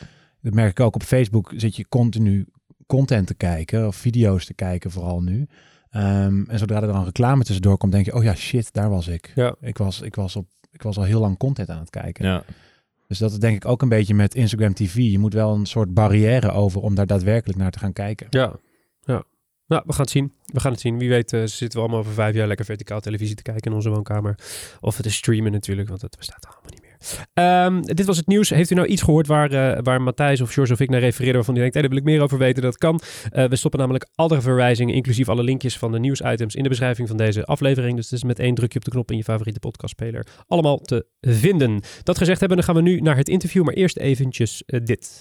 [0.42, 2.46] Dat merk ik ook op Facebook, zit je continu
[2.87, 5.46] content te kijken of video's te kijken, vooral nu.
[5.90, 9.09] Ehm, en zodra er dan reclame tussendoor komt, denk je, oh ja, shit, daar was
[9.09, 9.33] ik.
[9.35, 9.55] Ja.
[9.61, 10.46] Ik, was, ik, was op,
[10.77, 12.27] ik was al heel lang content aan het kijken.
[12.27, 12.45] Ja.
[13.09, 14.95] Dus dat is denk ik ook een beetje met Instagram TV.
[14.95, 18.27] Je moet wel een soort barrière over om daar daadwerkelijk naar te gaan kijken.
[18.31, 18.57] Ja,
[19.03, 19.25] ja.
[19.67, 20.33] Nou, we gaan het zien.
[20.45, 20.99] We gaan het zien.
[20.99, 23.77] Wie weet uh, zitten we allemaal over vijf jaar lekker verticaal televisie te kijken in
[23.77, 24.39] onze woonkamer.
[24.81, 26.86] Of het is streamen natuurlijk, want dat bestaat allemaal niet meer.
[27.35, 28.51] Um, dit was het nieuws.
[28.51, 31.37] Heeft u nou iets gehoord waar, uh, waar Matthijs of George of ik naar refereerden
[31.37, 32.62] waarvan u denkt, hey, daar wil ik meer over weten?
[32.62, 33.01] Dat kan.
[33.33, 37.09] Uh, we stoppen namelijk alle verwijzingen, inclusief alle linkjes van de nieuwsitems in de beschrijving
[37.09, 37.97] van deze aflevering.
[37.97, 41.07] Dus het is met één drukje op de knop in je favoriete podcastspeler allemaal te
[41.21, 41.81] vinden.
[42.03, 45.21] Dat gezegd hebben, dan gaan we nu naar het interview, maar eerst eventjes uh, dit.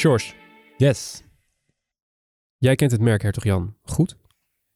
[0.00, 0.32] George.
[0.76, 1.22] Yes.
[2.56, 4.16] Jij kent het merk Hertog Jan goed.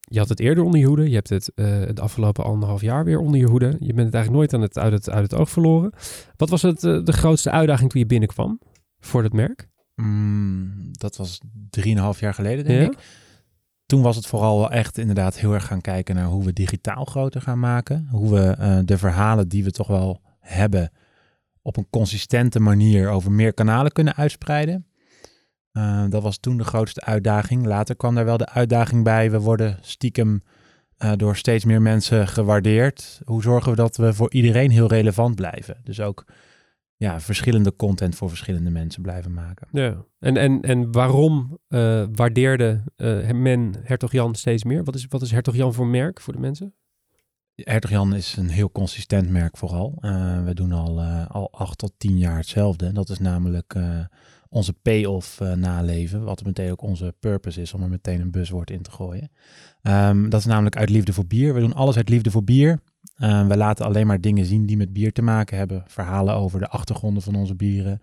[0.01, 1.09] Je had het eerder onder je hoede.
[1.09, 3.67] Je hebt het uh, de afgelopen anderhalf jaar weer onder je hoede.
[3.67, 5.93] Je bent het eigenlijk nooit aan het, uit, het, uit het oog verloren.
[6.37, 8.61] Wat was het, uh, de grootste uitdaging toen je binnenkwam
[8.99, 9.69] voor het merk?
[9.95, 12.91] Mm, dat was drieënhalf jaar geleden, denk ja?
[12.91, 12.99] ik.
[13.87, 17.05] Toen was het vooral wel echt inderdaad heel erg gaan kijken naar hoe we digitaal
[17.05, 18.09] groter gaan maken.
[18.11, 20.91] Hoe we uh, de verhalen die we toch wel hebben
[21.63, 24.87] op een consistente manier over meer kanalen kunnen uitspreiden.
[25.79, 27.67] Uh, dat was toen de grootste uitdaging.
[27.67, 29.31] Later kwam daar wel de uitdaging bij.
[29.31, 30.43] We worden stiekem
[30.99, 33.21] uh, door steeds meer mensen gewaardeerd.
[33.25, 35.81] Hoe zorgen we dat we voor iedereen heel relevant blijven?
[35.85, 36.25] Dus ook
[36.97, 39.69] ja, verschillende content voor verschillende mensen blijven maken.
[39.73, 42.83] Ja, en, en, en waarom uh, waardeerde
[43.33, 44.85] men Hertog Jan steeds meer?
[44.85, 46.75] Wat is, wat is Hertog Jan voor merk voor de mensen?
[47.55, 49.99] Hertog Jan is een heel consistent merk vooral.
[50.45, 52.93] we doen al, al acht tot tien jaar hetzelfde.
[52.93, 53.75] Dat is namelijk
[54.55, 56.25] onze payoff uh, naleven.
[56.25, 59.31] Wat meteen ook onze purpose is om er meteen een buswoord in te gooien.
[59.83, 61.55] Um, dat is namelijk uit liefde voor bier.
[61.55, 62.81] We doen alles uit liefde voor bier.
[63.19, 65.85] Um, we laten alleen maar dingen zien die met bier te maken hebben.
[65.87, 68.01] Verhalen over de achtergronden van onze bieren.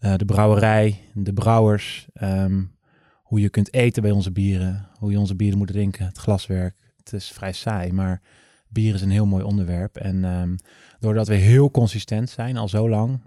[0.00, 2.08] Uh, de brouwerij, de brouwers.
[2.22, 2.74] Um,
[3.22, 4.88] hoe je kunt eten bij onze bieren.
[4.98, 6.06] Hoe je onze bieren moet drinken.
[6.06, 6.76] Het glaswerk.
[6.96, 8.20] Het is vrij saai, maar
[8.70, 9.96] bier is een heel mooi onderwerp.
[9.96, 10.58] En
[10.98, 13.20] doordat we heel consistent zijn, al zo lang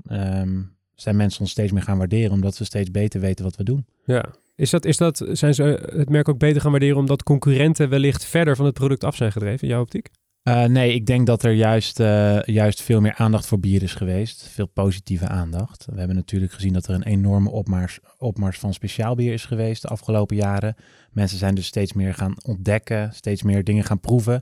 [0.95, 3.85] zijn mensen ons steeds meer gaan waarderen, omdat ze steeds beter weten wat we doen.
[4.05, 4.25] Ja.
[4.55, 8.25] Is dat, is dat, zijn ze het merk ook beter gaan waarderen omdat concurrenten wellicht
[8.25, 10.09] verder van het product af zijn gedreven, in jouw optiek?
[10.43, 13.93] Uh, nee, ik denk dat er juist, uh, juist veel meer aandacht voor bier is
[13.93, 14.47] geweest.
[14.47, 15.85] Veel positieve aandacht.
[15.85, 19.81] We hebben natuurlijk gezien dat er een enorme opmars, opmars van speciaal bier is geweest
[19.81, 20.75] de afgelopen jaren.
[21.11, 24.41] Mensen zijn dus steeds meer gaan ontdekken, steeds meer dingen gaan proeven.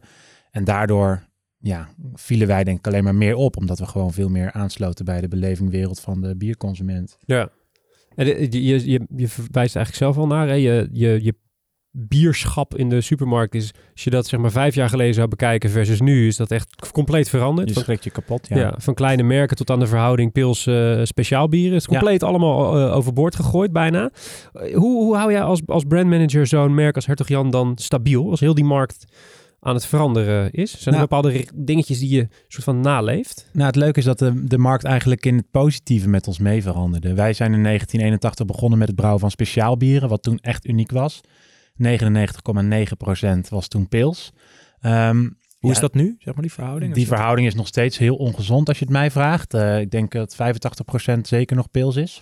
[0.51, 4.29] En daardoor ja, vielen wij denk ik alleen maar meer op, omdat we gewoon veel
[4.29, 7.17] meer aansloten bij de belevingwereld van de bierconsument.
[7.25, 7.49] Ja,
[8.15, 10.53] en je, je, je, je verwijst eigenlijk zelf al naar, hè?
[10.53, 11.33] Je, je, je
[11.93, 15.69] bierschap in de supermarkt is, als je dat zeg maar vijf jaar geleden zou bekijken
[15.69, 17.69] versus nu, is dat echt compleet veranderd.
[17.69, 18.57] Je schrikt je kapot, ja.
[18.57, 18.75] ja.
[18.77, 21.73] Van kleine merken tot aan de verhouding pils uh, speciaal bieren.
[21.73, 24.11] Het is compleet allemaal uh, overboord gegooid bijna.
[24.53, 28.29] Uh, hoe, hoe hou jij als, als brandmanager zo'n merk als Hertog Jan dan stabiel?
[28.29, 29.05] Als heel die markt
[29.63, 30.71] aan het veranderen is?
[30.71, 33.49] Zijn er nou- bepaalde dingetjes die je soort van naleeft?
[33.53, 36.61] Nou, het leuke is dat de, de markt eigenlijk in het positieve met ons mee
[36.61, 37.13] veranderde.
[37.13, 41.21] Wij zijn in 1981 begonnen met het brouwen van speciaalbieren, wat toen echt uniek was.
[41.83, 41.87] 99,9%
[43.49, 44.31] was toen pils.
[44.81, 46.93] Um, hoe is dat nu, zeg maar, die verhouding?
[46.93, 49.53] Die verhouding is nog steeds heel ongezond als je het mij vraagt.
[49.53, 50.35] Uh, ik denk dat
[51.15, 52.21] 85% zeker nog pils is.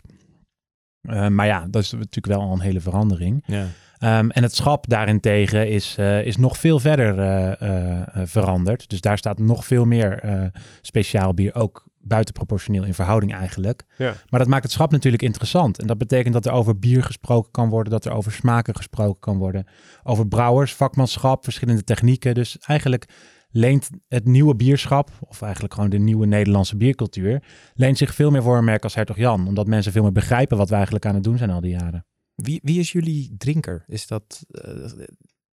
[1.01, 3.43] Uh, maar ja, dat is natuurlijk wel al een hele verandering.
[3.45, 3.67] Ja.
[4.03, 8.89] Um, en het schap daarentegen is, uh, is nog veel verder uh, uh, veranderd.
[8.89, 13.83] Dus daar staat nog veel meer speciaal bier, ook buitenproportioneel in verhouding eigenlijk.
[13.97, 14.13] Ja.
[14.29, 15.79] Maar dat maakt het schap natuurlijk interessant.
[15.79, 19.19] En dat betekent dat er over bier gesproken kan worden, dat er over smaken gesproken
[19.19, 19.67] kan worden.
[20.03, 22.33] Over brouwers, vakmanschap, verschillende technieken.
[22.33, 23.05] Dus eigenlijk
[23.49, 28.43] leent het nieuwe bierschap, of eigenlijk gewoon de nieuwe Nederlandse biercultuur, leent zich veel meer
[28.43, 29.47] voor een merk als Hertog Jan.
[29.47, 32.05] Omdat mensen veel meer begrijpen wat we eigenlijk aan het doen zijn al die jaren.
[32.41, 33.83] Wie, wie is jullie drinker?
[33.87, 34.45] Is dat...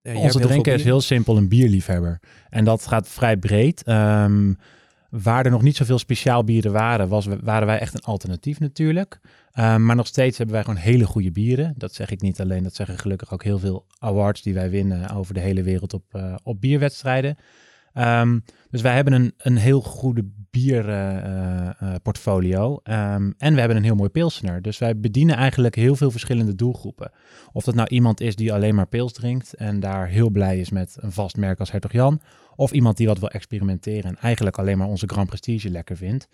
[0.02, 2.20] Uh, Onze drinker is heel simpel een bierliefhebber.
[2.48, 3.88] En dat gaat vrij breed.
[3.88, 4.58] Um,
[5.10, 9.20] waar er nog niet zoveel speciaal bieren waren, was, waren wij echt een alternatief natuurlijk.
[9.58, 11.74] Um, maar nog steeds hebben wij gewoon hele goede bieren.
[11.76, 15.10] Dat zeg ik niet alleen, dat zeggen gelukkig ook heel veel awards die wij winnen
[15.10, 17.36] over de hele wereld op, uh, op bierwedstrijden.
[17.98, 22.80] Um, dus wij hebben een, een heel goede bierportfolio.
[22.84, 24.62] Um, en we hebben een heel mooi pilsner.
[24.62, 27.10] Dus wij bedienen eigenlijk heel veel verschillende doelgroepen.
[27.52, 30.70] Of dat nou iemand is die alleen maar pils drinkt en daar heel blij is
[30.70, 32.20] met een vast merk als Hertog Jan.
[32.56, 36.28] Of iemand die wat wil experimenteren en eigenlijk alleen maar onze Grand Prestige lekker vindt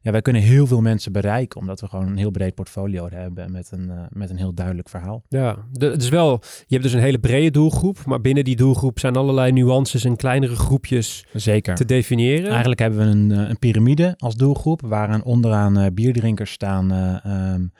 [0.00, 3.52] ja, wij kunnen heel veel mensen bereiken, omdat we gewoon een heel breed portfolio hebben
[3.52, 5.22] met een, uh, met een heel duidelijk verhaal.
[5.28, 8.98] Ja, het is wel, je hebt dus een hele brede doelgroep, maar binnen die doelgroep
[8.98, 11.74] zijn allerlei nuances en kleinere groepjes Zeker.
[11.74, 12.48] te definiëren.
[12.50, 16.92] Eigenlijk hebben we een, uh, een piramide als doelgroep, waaraan onderaan uh, bierdrinkers staan.
[17.26, 17.72] Um,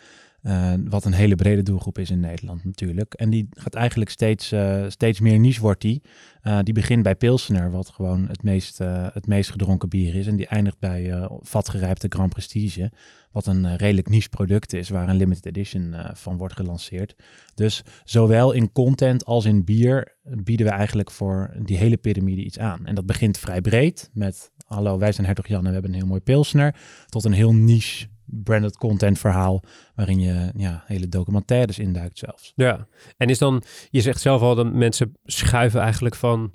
[0.42, 3.14] uh, wat een hele brede doelgroep is in Nederland natuurlijk.
[3.14, 6.02] En die gaat eigenlijk steeds, uh, steeds meer niche wordt die.
[6.42, 8.78] Uh, die begint bij Pilsener, wat gewoon het meest,
[9.12, 10.26] het meest gedronken bier is.
[10.26, 12.92] En die eindigt bij vatgerijpte Grand Prestige.
[13.32, 17.14] Wat een redelijk niche product is, waar een limited edition van wordt gelanceerd.
[17.54, 22.58] Dus zowel in content als in bier bieden we eigenlijk voor die hele piramide iets
[22.58, 22.86] aan.
[22.86, 25.98] En dat begint vrij breed met, hallo wij zijn Hertog Jan en we hebben een
[25.98, 26.74] heel mooi Pilsener.
[27.06, 29.62] Tot een heel niche branded content verhaal,
[29.98, 32.52] waarin je ja, hele documentaires induikt zelfs.
[32.56, 36.54] Ja, en is dan, je zegt zelf al dat mensen schuiven eigenlijk van,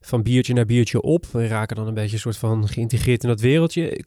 [0.00, 1.26] van biertje naar biertje op.
[1.26, 4.04] We raken dan een beetje een soort van geïntegreerd in dat wereldje.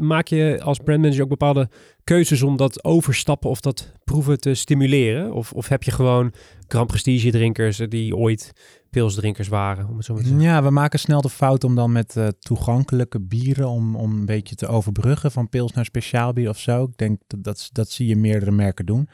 [0.00, 1.68] Maak je als brandmanager ook bepaalde
[2.04, 5.32] keuzes om dat overstappen of dat proeven te stimuleren?
[5.32, 6.32] Of, of heb je gewoon
[6.68, 8.52] Grand Prestige drinkers die ooit
[8.90, 10.46] pilsdrinkers waren, om het zo maar te zeggen.
[10.46, 14.26] Ja, we maken snel de fout om dan met uh, toegankelijke bieren, om, om een
[14.26, 16.84] beetje te overbruggen van pils naar speciaal bier of zo.
[16.84, 19.08] Ik denk dat, dat, dat zie je meerdere merken doen.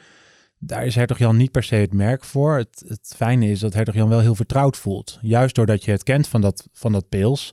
[0.59, 2.57] Daar is Hertog Jan niet per se het merk voor.
[2.57, 5.19] Het, het fijne is dat Hertog Jan wel heel vertrouwd voelt.
[5.23, 7.53] Juist doordat je het kent van dat, van dat pils,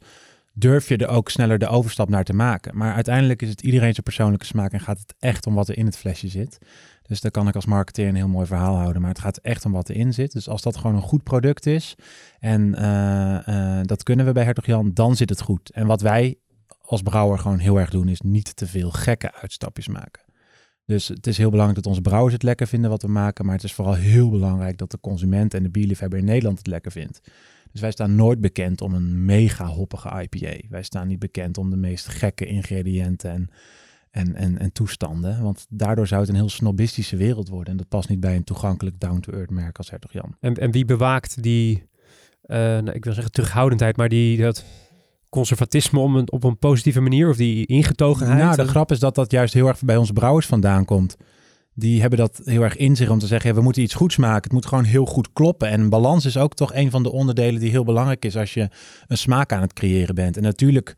[0.54, 2.78] durf je er ook sneller de overstap naar te maken.
[2.78, 5.78] Maar uiteindelijk is het iedereen zijn persoonlijke smaak en gaat het echt om wat er
[5.78, 6.58] in het flesje zit.
[7.02, 9.02] Dus daar kan ik als marketeer een heel mooi verhaal houden.
[9.02, 10.32] Maar het gaat echt om wat erin zit.
[10.32, 11.96] Dus als dat gewoon een goed product is
[12.40, 15.72] en uh, uh, dat kunnen we bij Hertog Jan, dan zit het goed.
[15.72, 16.38] En wat wij
[16.82, 20.29] als brouwer gewoon heel erg doen, is niet te veel gekke uitstapjes maken.
[20.90, 23.46] Dus het is heel belangrijk dat onze brouwers het lekker vinden wat we maken.
[23.46, 26.68] Maar het is vooral heel belangrijk dat de consument en de bierliefhebber in Nederland het
[26.68, 27.22] lekker vindt.
[27.72, 30.68] Dus wij staan nooit bekend om een mega hoppige IPA.
[30.70, 33.50] Wij staan niet bekend om de meest gekke ingrediënten en
[34.12, 35.42] en, en, en toestanden.
[35.42, 37.72] Want daardoor zou het een heel snobistische wereld worden.
[37.72, 40.36] En dat past niet bij een toegankelijk down-to-earth merk als Hertog Jan.
[40.40, 41.84] En, en wie bewaakt die,
[42.42, 44.66] eh, nou, ik wil zeggen terughoudendheid, maar die dat
[45.30, 48.40] conservatisme om een, op een positieve manier of die ingetogenheid?
[48.40, 51.18] Nou, de grap is dat dat juist heel erg bij onze brouwers vandaan komt.
[51.74, 54.18] Die hebben dat heel erg in zich om te zeggen, ja, we moeten iets goeds
[54.18, 54.44] maken.
[54.44, 55.70] Het moet gewoon heel goed kloppen.
[55.70, 58.70] En balans is ook toch een van de onderdelen die heel belangrijk is als je
[59.08, 60.38] een smaak aan het creëren bent.
[60.38, 60.96] En natuurlijk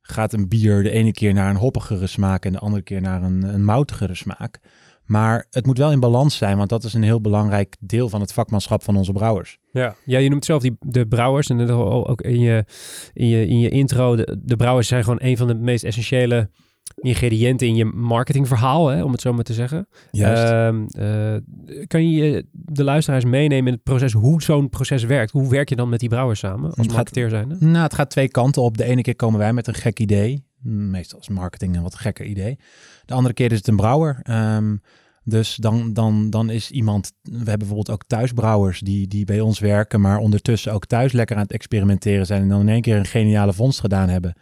[0.00, 3.22] gaat een bier de ene keer naar een hoppigere smaak en de andere keer naar
[3.22, 4.58] een, een moutigere smaak.
[5.04, 8.20] Maar het moet wel in balans zijn, want dat is een heel belangrijk deel van
[8.20, 9.58] het vakmanschap van onze brouwers.
[9.72, 12.64] Ja, ja je noemt zelf die, de brouwers en ook in je,
[13.12, 14.16] in je, in je intro.
[14.16, 16.48] De, de brouwers zijn gewoon een van de meest essentiële
[16.94, 19.88] ingrediënten in je marketingverhaal, hè, om het zo maar te zeggen.
[20.10, 20.42] Juist.
[20.42, 25.30] Ehm, eh, kan je de luisteraars meenemen in het proces, hoe zo'n proces werkt?
[25.30, 27.56] Hoe werk je dan met die brouwers samen als Het marketeer zijn?
[27.58, 28.76] Nou, het gaat twee kanten op.
[28.76, 30.44] De ene keer komen wij met een gek idee.
[30.64, 32.58] Meestal is marketing een wat gekker idee.
[33.04, 34.20] De andere keer is het een brouwer.
[34.22, 34.76] Ehm,
[35.24, 37.12] dus dan, dan, dan is iemand...
[37.22, 40.00] We hebben bijvoorbeeld ook thuisbrouwers die, die bij ons werken...
[40.00, 42.42] maar ondertussen ook thuis lekker aan het experimenteren zijn...
[42.42, 44.34] en dan in één keer een geniale vondst gedaan hebben.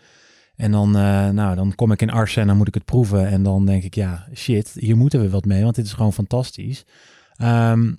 [0.57, 3.27] En dan, eh, nou, dan kom ik in Arsen en dan moet ik het proeven.
[3.27, 5.63] En dan denk ik, ja, shit, hier moeten we wat mee...
[5.63, 6.85] want dit is gewoon fantastisch.
[7.37, 7.93] Ehm,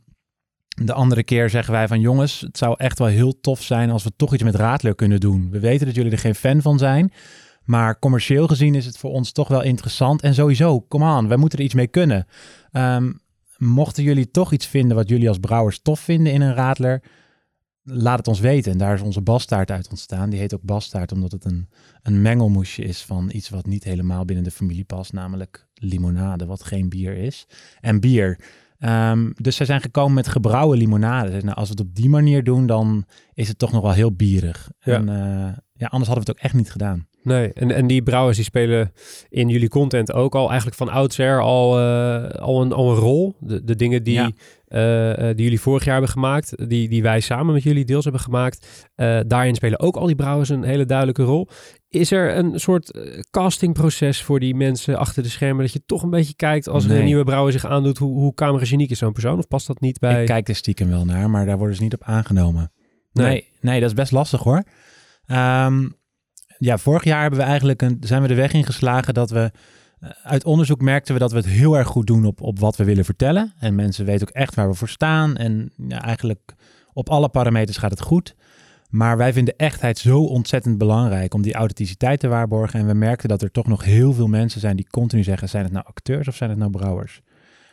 [0.67, 4.03] de andere keer zeggen wij van jongens, het zou echt wel heel tof zijn als
[4.03, 5.49] we toch iets met Radler kunnen doen.
[5.49, 7.11] We weten dat jullie er geen fan van zijn,
[7.63, 10.21] maar commercieel gezien is het voor ons toch wel interessant.
[10.21, 12.27] En sowieso, kom aan, wij moeten er iets mee kunnen.
[12.71, 13.11] Ehm,
[13.57, 17.03] mochten jullie toch iets vinden wat jullie als brouwers tof vinden in een Radler,
[17.83, 18.71] laat het ons weten.
[18.71, 20.29] En daar is onze bastaart uit ontstaan.
[20.29, 21.69] Die heet ook bastaart omdat het een,
[22.01, 26.63] een mengelmoesje is van iets wat niet helemaal binnen de familie past, namelijk limonade, wat
[26.63, 27.47] geen bier is.
[27.79, 28.39] En bier.
[28.83, 31.31] Ehm, dus zij zijn gekomen met gebrouwen limonade.
[31.31, 33.91] Dus nou, als we het op die manier doen, dan is het toch nog wel
[33.91, 34.71] heel bierig.
[34.79, 34.95] Ja.
[34.95, 37.07] En eh, ja, anders hadden we het ook echt niet gedaan.
[37.21, 38.91] Nee, en, en die brouwers die spelen
[39.29, 43.35] in jullie content ook al eigenlijk van oudsher al, eh, al, een, al een rol.
[43.39, 44.31] De, de dingen die, Ja.
[44.73, 48.03] Eh, eh, die jullie vorig jaar hebben gemaakt, die, die wij samen met jullie deels
[48.03, 48.87] hebben gemaakt.
[48.95, 51.47] eh, daarin spelen ook al die brouwers een hele duidelijke rol.
[51.89, 52.99] Is er een soort
[53.31, 55.63] castingproces voor die mensen achter de schermen?
[55.63, 58.33] Dat je toch een beetje kijkt als er een nieuwe brouwer zich aandoet, hoe, hoe
[58.33, 59.37] camerageniek is zo'n persoon?
[59.37, 60.21] Of past dat niet bij...
[60.21, 62.71] Ik kijk er stiekem wel naar, maar daar worden ze niet op aangenomen.
[63.11, 63.27] Nee.
[63.27, 64.63] Nee, nee, dat is best lastig hoor.
[65.25, 65.89] Ehm,
[66.57, 69.51] ja, vorig jaar hebben we eigenlijk een, zijn we de weg ingeslagen dat we
[70.23, 72.83] uit onderzoek merkten we dat we het heel erg goed doen op, op wat we
[72.83, 73.53] willen vertellen.
[73.59, 75.37] En mensen weten ook echt waar we voor staan.
[75.37, 76.53] En ja, eigenlijk
[76.93, 78.35] op alle parameters gaat het goed.
[78.89, 82.79] Maar wij vinden echtheid zo ontzettend belangrijk om die authenticiteit te waarborgen.
[82.79, 85.63] En we merkten dat er toch nog heel veel mensen zijn die continu zeggen: zijn
[85.63, 87.21] het nou acteurs of zijn het nou brouwers?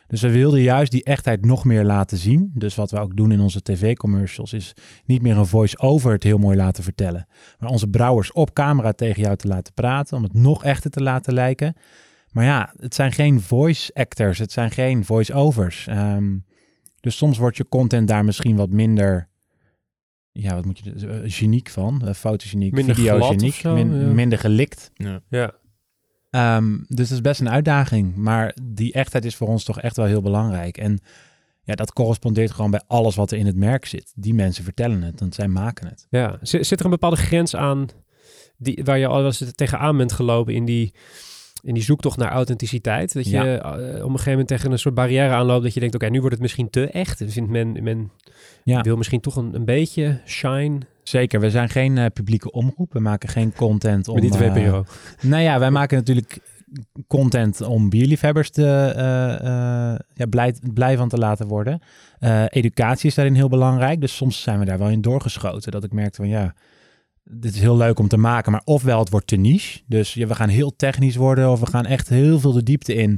[0.07, 2.51] Dus we wilden juist die echtheid nog meer laten zien.
[2.53, 4.73] Dus wat we ook doen in onze tv-commercials is
[5.05, 7.27] niet meer een voice-over het heel mooi laten vertellen.
[7.59, 11.01] Maar onze brouwers op camera tegen jou te laten praten, om het nog echter te
[11.01, 11.75] laten lijken.
[12.31, 15.87] Maar ja, het zijn geen voice actors, het zijn geen voice-overs.
[15.87, 16.37] Ehm,
[16.99, 19.29] dus soms wordt je content daar misschien wat minder,
[20.31, 24.07] ja, wat moet je, eh, geniek van, uh, fotogeniek, Minder videogeniek, zo, min- ja.
[24.07, 24.91] minder gelikt.
[25.29, 25.53] Ja.
[26.29, 28.15] Ehm, dus dat is best een uitdaging.
[28.15, 30.77] Maar die echtheid is voor ons toch echt wel heel belangrijk.
[30.77, 30.99] En
[31.63, 34.11] ja, dat correspondeert gewoon bij alles wat er in het merk zit.
[34.15, 36.07] Die mensen vertellen het, want zij maken het.
[36.09, 37.87] Ja, zit, zit er een bepaalde grens aan
[38.57, 40.93] die, waar je al wel eens tegenaan bent gelopen in die,
[41.63, 43.13] in die zoektocht naar authenticiteit?
[43.13, 43.57] Dat je Ja.
[43.57, 46.17] eh, op een gegeven moment tegen een soort barrière aanloopt dat je denkt, oké, nu
[46.19, 47.23] wordt het misschien te echt.
[47.27, 48.11] Vindt men, men
[48.63, 48.81] Ja.
[48.81, 52.93] wil misschien toch een, een beetje shine Zeker, we zijn geen eh, publieke omroep.
[52.93, 54.13] We maken geen content om...
[54.13, 54.85] met die eh, VPRO.
[55.21, 56.39] nou ja, wij maken natuurlijk
[57.07, 59.03] content om bierliefhebbers te, eh,
[60.13, 61.79] ja, blij, blij van te laten worden.
[62.47, 64.01] Educatie is daarin heel belangrijk.
[64.01, 65.71] Dus soms zijn we daar wel in doorgeschoten.
[65.71, 66.53] Dat ik merkte van ja,
[67.23, 68.51] dit is heel leuk om te maken.
[68.51, 69.81] Maar ofwel het wordt te niche.
[69.87, 71.51] Dus ja, we gaan heel technisch worden.
[71.51, 73.17] Of we gaan echt heel veel de diepte in.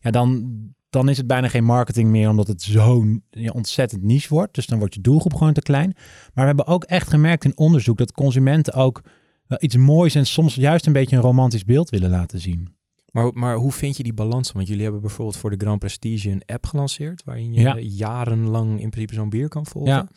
[0.00, 0.52] Ja, dan,
[0.90, 2.28] dan is het bijna geen marketing meer.
[2.28, 4.54] Omdat het zo ja, ontzettend niche wordt.
[4.54, 5.92] Dus dan wordt je doelgroep gewoon te klein.
[5.94, 9.02] Maar we hebben ook echt gemerkt in onderzoek dat consumenten ook
[9.46, 12.72] wel iets moois en soms juist een beetje een romantisch beeld willen laten zien.
[13.10, 14.52] Maar, maar hoe vind je die balans?
[14.52, 17.76] Want jullie hebben bijvoorbeeld voor de Grand Prestige een app gelanceerd, waarin je Ja.
[17.78, 19.92] jarenlang in principe zo'n bier kan volgen.
[19.92, 20.08] Ja.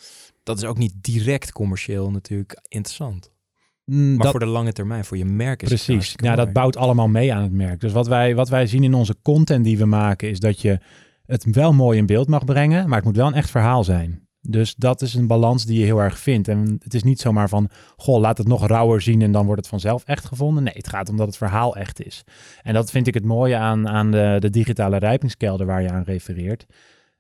[0.48, 3.32] Dat is ook niet direct commercieel natuurlijk interessant.
[3.86, 6.14] Mm, Maar dat, voor de lange termijn, voor je merk is precies.
[6.16, 7.80] Ja, dat bouwt allemaal mee aan het merk.
[7.80, 10.80] Dus wat wij, wat wij zien in onze content die we maken, is dat je
[11.26, 14.28] het wel mooi in beeld mag brengen, maar het moet wel een echt verhaal zijn.
[14.42, 16.48] Dus dat is een balans die je heel erg vindt.
[16.48, 19.62] En het is niet zomaar van, goh, laat het nog rauwer zien en dan wordt
[19.62, 20.64] het vanzelf echt gevonden.
[20.64, 22.24] Nee, het gaat om dat het verhaal echt is.
[22.62, 26.04] En dat vind ik het mooie aan, aan de, de digitale rijpingskelder waar je aan
[26.04, 26.66] refereert.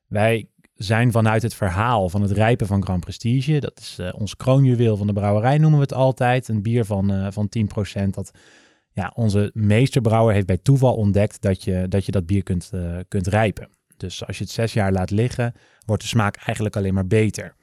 [0.08, 3.60] Wij zijn vanuit het verhaal van het rijpen van Grand Prestige.
[3.60, 6.48] Dat is eh, ons kroonjuweel van de brouwerij, noemen we het altijd.
[6.48, 7.50] Een bier van, eh van
[8.00, 8.32] 10% dat
[8.92, 12.98] ja, onze meesterbrouwer heeft bij toeval ontdekt dat je dat, je dat bier kunt, uh,
[13.08, 13.70] kunt rijpen.
[13.98, 15.54] Dus als je het zes jaar laat liggen,
[15.86, 17.56] wordt de smaak eigenlijk alleen maar beter.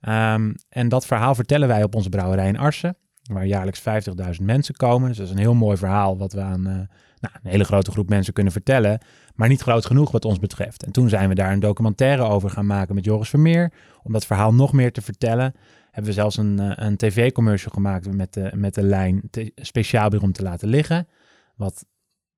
[0.00, 4.74] Um, en dat verhaal vertellen wij op onze brouwerij in Arsen, waar jaarlijks 50.000 mensen
[4.74, 5.08] komen.
[5.08, 6.88] Dus dat is een heel mooi verhaal wat we aan
[7.20, 9.00] nou, een hele grote groep mensen kunnen vertellen,
[9.34, 10.82] maar niet groot genoeg wat ons betreft.
[10.82, 14.26] En toen zijn we daar een documentaire over gaan maken met Joris Vermeer, om dat
[14.26, 15.54] verhaal nog meer te vertellen
[15.90, 19.22] hebben we zelfs een, eh, een tv-commercial gemaakt met de, met de lijn
[19.54, 21.08] speciaal weer om te laten liggen.
[21.56, 21.84] Wat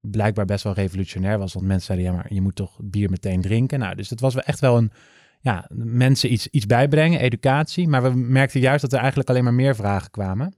[0.01, 3.41] blijkbaar best wel revolutionair was, want mensen zeiden, ja, maar je moet toch bier meteen
[3.41, 3.79] drinken.
[3.79, 4.93] Nou, dus dat was echt wel een,
[5.41, 7.89] ja, mensen iets, iets bijbrengen, educatie.
[7.89, 10.55] Maar we merkten juist dat er eigenlijk alleen maar meer vragen kwamen.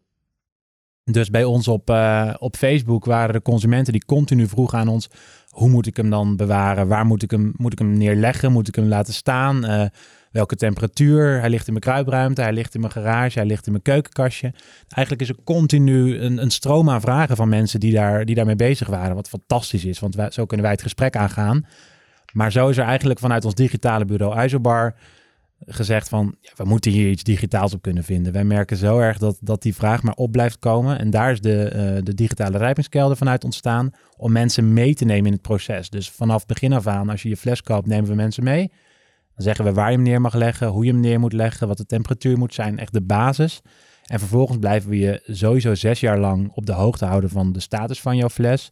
[1.05, 5.09] Dus bij ons op, uh, op Facebook waren de consumenten die continu vroegen aan ons:
[5.49, 6.89] hoe moet ik hem dan bewaren?
[6.89, 8.53] Waar moet ik hem, moet ik hem neerleggen?
[8.53, 9.65] Moet ik hem laten staan?
[9.65, 9.85] Uh,
[10.31, 11.41] welke temperatuur.
[11.41, 14.53] Hij ligt in mijn kruipruimte, hij ligt in mijn garage, hij ligt in mijn keukenkastje.
[14.89, 18.57] Eigenlijk is er continu een, een stroom aan vragen van mensen die, daar, die daarmee
[18.57, 19.15] bezig waren.
[19.15, 21.67] Wat fantastisch is, want zo kunnen wij het gesprek aangaan.
[22.33, 24.95] Maar zo is er eigenlijk vanuit ons digitale bureau ISOBAR
[25.67, 28.33] gezegd van, ja, we moeten hier iets digitaals op kunnen vinden.
[28.33, 30.99] Wij merken zo erg dat, dat die vraag maar op blijft komen.
[30.99, 35.27] En daar is de, uh, de digitale rijpingskelder vanuit ontstaan om mensen mee te nemen
[35.27, 35.91] in het proces.
[35.91, 38.69] Dus vanaf begin af aan, als je je fles koopt, nemen we mensen mee.
[39.35, 41.69] Dan zeggen we waar je hem neer mag leggen, hoe je hem neer moet leggen,
[41.69, 43.63] wat de temperatuur moet zijn, echt de basis.
[44.05, 47.61] En vervolgens blijven we je sowieso zes jaar lang op de hoogte houden van de
[47.61, 48.71] status van jouw fles.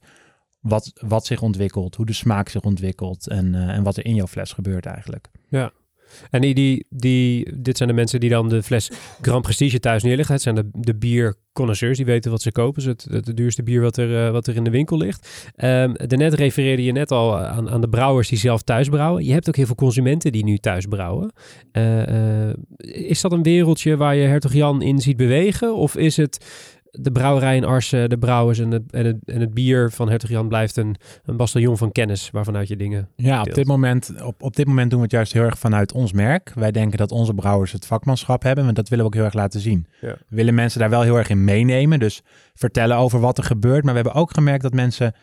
[0.60, 4.14] Wat, wat zich ontwikkelt, hoe de smaak zich ontwikkelt en, uh, en wat er in
[4.14, 5.28] jouw fles gebeurt eigenlijk.
[5.48, 5.72] Ja,
[6.30, 10.02] en die, die, die, dit zijn de mensen die dan de fles Grand Prestige thuis
[10.02, 10.34] neerleggen.
[10.34, 12.82] Het zijn de, de bierconnoisseurs, die weten wat ze kopen.
[12.82, 15.52] Dus het, het, duurste bier wat er, uh, wat er in de winkel ligt.
[15.56, 19.24] Um, daarnet refereerde je net al aan, aan de brouwers die zelf thuis brouwen.
[19.24, 21.32] Je hebt ook heel veel consumenten die nu thuis brouwen.
[21.72, 22.06] Uh,
[22.48, 25.74] uh, is dat een wereldje waar je Hertog Jan in ziet bewegen?
[25.74, 26.44] Of is het
[26.92, 30.30] de brouwerij in Arsen, de brouwers en het, en het, en het bier van Hertog
[30.30, 33.08] Jan blijft een, een bastion van kennis waarvanuit je dingen.
[33.16, 35.92] Ja, op dit, moment, op, op dit moment doen we het juist heel erg vanuit
[35.92, 36.52] ons merk.
[36.54, 39.34] Wij denken dat onze brouwers het vakmanschap hebben, en dat willen we ook heel erg
[39.34, 39.86] laten zien.
[40.00, 40.16] Ja.
[40.28, 42.22] We willen mensen daar wel heel erg in meenemen, dus
[42.54, 43.84] vertellen over wat er gebeurt.
[43.84, 45.14] Maar we hebben ook gemerkt dat mensen,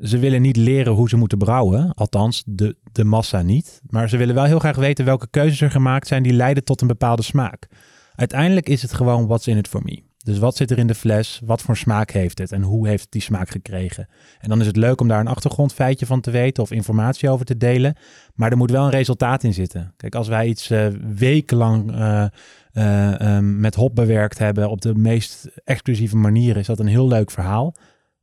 [0.00, 3.80] ze willen niet leren hoe ze moeten brouwen, althans de, de massa niet.
[3.88, 6.80] Maar ze willen wel heel graag weten welke keuzes er gemaakt zijn die leiden tot
[6.80, 7.66] een bepaalde smaak.
[8.14, 10.06] Uiteindelijk is het gewoon what's in it for me.
[10.28, 11.40] Dus wat zit er in de fles?
[11.44, 12.52] Wat voor smaak heeft het?
[12.52, 14.08] En hoe heeft het die smaak gekregen?
[14.40, 17.46] En dan is het leuk om daar een achtergrondfeitje van te weten of informatie over
[17.46, 17.96] te delen.
[18.34, 19.94] Maar er moet wel een resultaat in zitten.
[19.96, 22.24] Kijk, als wij iets uh, wekenlang uh,
[22.72, 27.30] uh, met hop bewerkt hebben op de meest exclusieve manier, is dat een heel leuk
[27.30, 27.74] verhaal.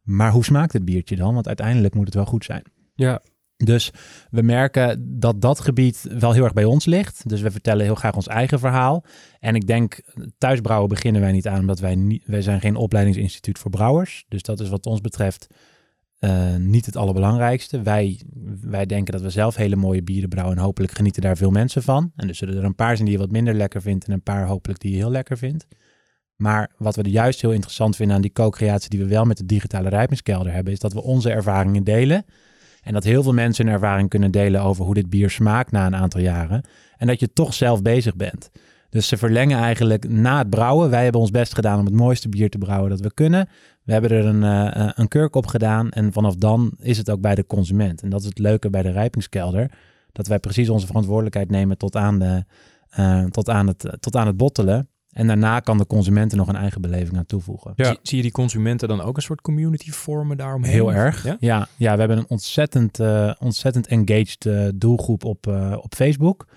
[0.01, 1.33] Maar hoe smaakt het biertje dan?
[1.33, 2.63] Want uiteindelijk moet het wel goed zijn.
[2.93, 3.21] Ja,
[3.57, 3.91] dus
[4.29, 7.29] we merken dat dat gebied wel heel erg bij ons ligt.
[7.29, 9.03] Dus we vertellen heel graag ons eigen verhaal.
[9.39, 10.01] En ik denk,
[10.37, 14.25] thuisbrouwen beginnen wij niet aan, omdat wij, wij zijn geen opleidingsinstituut voor brouwers.
[14.27, 15.47] Dus dat is wat ons betreft
[16.19, 17.81] uh, niet het allerbelangrijkste.
[17.81, 18.21] Wij,
[18.61, 21.83] wij denken dat we zelf hele mooie bieren brouwen en hopelijk genieten daar veel mensen
[21.83, 22.11] van.
[22.15, 24.23] En dus zullen er een paar zijn die je wat minder lekker vindt en een
[24.23, 25.67] paar hopelijk die je heel lekker vindt.
[26.35, 29.37] Maar wat we er juist heel interessant vinden aan die co-creatie die we wel met
[29.37, 32.25] de digitale rijpingskelder hebben, is dat we onze ervaringen delen
[32.85, 35.85] en dat heel veel mensen een ervaring kunnen delen over hoe dit bier smaakt na
[35.85, 36.63] een aantal jaren.
[36.97, 38.49] En dat je toch zelf bezig bent.
[38.89, 40.89] Dus ze verlengen eigenlijk na het brouwen.
[40.89, 43.49] Wij hebben ons best gedaan om het mooiste bier te brouwen dat we kunnen.
[43.83, 45.91] We hebben er een, uh, een kurk op gedaan.
[45.91, 48.01] En vanaf dan is het ook bij de consument.
[48.01, 49.71] En dat is het leuke bij de rijpingskelder.
[50.11, 52.43] Dat wij precies onze verantwoordelijkheid nemen tot aan, de,
[52.99, 54.89] uh, tot aan, het, tot aan het bottelen.
[55.15, 57.73] En daarna kan de consument nog een eigen beleving aan toevoegen.
[57.75, 57.95] Ja.
[58.01, 60.71] Zie, je die consumenten dan ook een soort community vormen daaromheen?
[60.71, 61.23] Heel erg.
[61.23, 65.95] Ja, ja, ja we hebben een ontzettend, uh, ontzettend engaged uh, doelgroep op, uh, op
[65.95, 66.47] Facebook.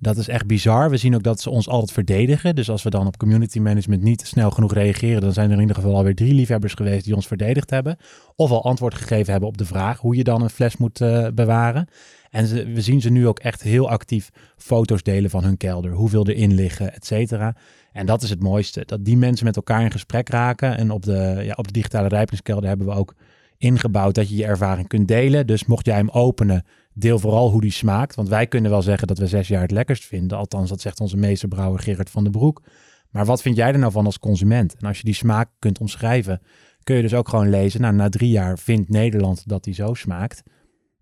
[0.00, 0.90] Dat is echt bizar.
[0.90, 2.54] We zien ook dat ze ons altijd verdedigen.
[2.54, 5.60] Dus als we dan op community management niet snel genoeg reageren, dan zijn er in
[5.60, 7.96] ieder geval alweer drie liefhebbers geweest die ons verdedigd hebben.
[8.36, 10.98] Of al antwoord gegeven hebben op de vraag hoe je dan een fles moet
[11.34, 11.88] bewaren.
[12.30, 15.90] En ze, we zien ze nu ook echt heel actief foto's delen van hun kelder.
[15.90, 17.56] Hoeveel erin liggen, et cetera.
[17.92, 18.82] En dat is het mooiste.
[18.86, 20.76] Dat die mensen met elkaar in gesprek raken.
[20.76, 23.14] En op de, ja, op de digitale rijpingskelder hebben we ook
[23.56, 25.46] ingebouwd dat je je ervaring kunt delen.
[25.46, 28.14] Dus mocht jij hem openen, deel vooral hoe die smaakt.
[28.14, 30.38] Want wij kunnen wel zeggen dat we zes jaar het lekkerst vinden.
[30.38, 32.62] Althans, dat zegt onze meesterbrouwer Gerard van den Broek.
[33.10, 34.74] Maar wat vind jij er nou van als consument?
[34.74, 36.40] En als je die smaak kunt omschrijven,
[36.82, 37.80] kun je dus ook gewoon lezen.
[37.80, 40.42] Nou, na drie jaar vindt Nederland dat die zo smaakt.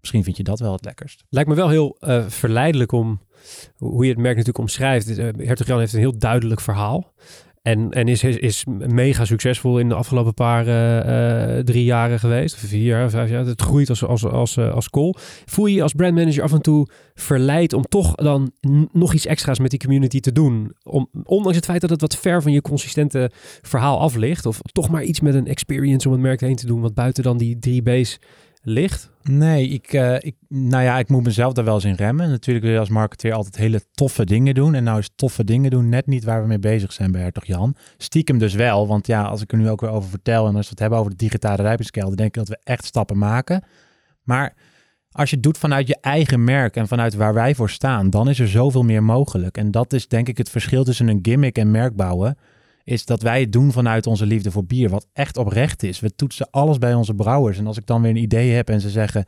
[0.06, 1.24] Misschien vind je dat wel het lekkerst.
[1.28, 3.20] Lijkt me wel heel uh, verleidelijk om,
[3.76, 5.18] hoe je het merk natuurlijk omschrijft.
[5.18, 7.12] Uh, Hertog Jan heeft een heel duidelijk verhaal.
[7.66, 12.54] En, en is, is, mega succesvol in de afgelopen paar eh, eh, drie jaren geweest.
[12.54, 13.46] Of vier jaar, vijf jaar.
[13.46, 15.14] Het groeit als, als, als, eh, als kool.
[15.44, 18.52] Voel je je als brandmanager af en toe verleid om toch dan
[18.92, 20.72] nog iets extra's met die community te doen?
[20.82, 23.30] Om, ondanks het feit dat het wat ver van je consistente
[23.62, 24.46] verhaal af ligt.
[24.46, 26.80] Of toch maar iets met een experience om het merk heen te doen.
[26.80, 28.18] Wat buiten dan die drie B's
[28.66, 29.10] ligt.
[29.22, 32.30] Nee, ik, eh, ik, nou ja, ik moet mezelf daar wel eens in remmen.
[32.30, 34.74] Natuurlijk wil je als marketeer altijd hele toffe dingen doen.
[34.74, 37.44] En nou is toffe dingen doen net niet waar we mee bezig zijn bij Hertog
[37.44, 37.76] Jan.
[37.96, 40.46] Stiekem dus wel, want ja, als ik er nu ook weer over vertel...
[40.46, 42.16] en als we het hebben over de digitale rijpingskelder...
[42.16, 43.64] denk ik dat we echt stappen maken.
[44.22, 44.54] Maar
[45.10, 48.10] als je het doet vanuit je eigen merk en vanuit waar wij voor staan...
[48.10, 49.56] dan is er zoveel meer mogelijk.
[49.56, 52.36] En dat is denk ik het verschil tussen een gimmick en merk bouwen...
[52.86, 56.00] is dat wij het doen vanuit onze liefde voor bier, wat echt oprecht is.
[56.00, 57.58] We toetsen alles bij onze brouwers.
[57.58, 59.24] En als ik dan weer een idee heb en ze zeggen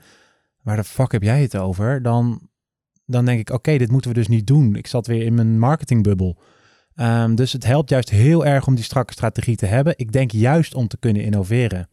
[0.63, 2.03] waar de fuck heb jij het over?
[2.03, 2.49] Dan,
[3.07, 4.75] dan denk ik, oké, dit moeten we dus niet doen.
[4.75, 6.39] Ik zat weer in mijn marketingbubbel.
[6.95, 9.95] Ehm, dus het helpt juist heel erg om die strakke strategie te hebben.
[9.97, 11.89] Ik denk juist om te kunnen innoveren.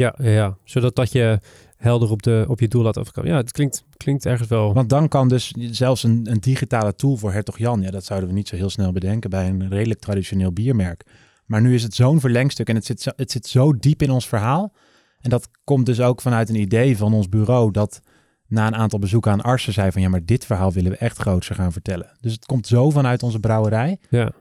[0.00, 0.56] Ja, ja, ja.
[0.64, 1.40] zodat dat je
[1.76, 3.30] helder op, de, op je doel laat afkomen.
[3.30, 4.74] Ja, het klinkt, klinkt ergens wel...
[4.74, 8.28] Want dan kan dus zelfs een, een digitale tool voor Hertog Jan, ja, dat zouden
[8.28, 11.04] we niet zo heel snel bedenken bij een redelijk traditioneel biermerk.
[11.46, 14.10] Maar nu is het zo'n verlengstuk en het zit, zo, het zit zo diep in
[14.10, 14.72] ons verhaal.
[15.20, 18.00] En dat komt dus ook vanuit een idee van ons bureau dat
[18.46, 21.18] na een aantal bezoeken aan artsen zei van ja, maar dit verhaal willen we echt
[21.18, 22.16] groter gaan vertellen.
[22.20, 23.98] Dus het komt zo vanuit onze brouwerij.
[24.10, 24.32] Ja,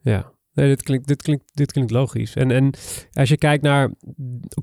[0.00, 0.32] ja.
[0.56, 2.34] Nee, dit klinkt, dit klinkt, dit klinkt logisch.
[2.34, 2.70] En, en
[3.12, 3.90] als je kijkt naar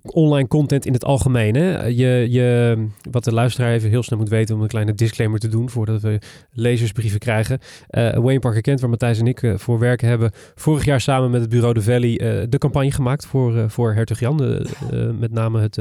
[0.01, 2.77] online content in het algemeen, hè, je, je,
[3.11, 6.01] wat de luisteraar even heel snel moet weten om een kleine disclaimer te doen voordat
[6.01, 6.19] we
[6.51, 7.59] lezersbrieven krijgen.
[7.89, 11.31] Uh, Wayne Parker Kent, waar Matthijs en ik uh, voor werken, hebben vorig jaar samen
[11.31, 14.37] met het bureau De Valley uh, de campagne gemaakt voor, voor Hertog Jan.
[14.37, 14.67] De,
[15.19, 15.75] met name het,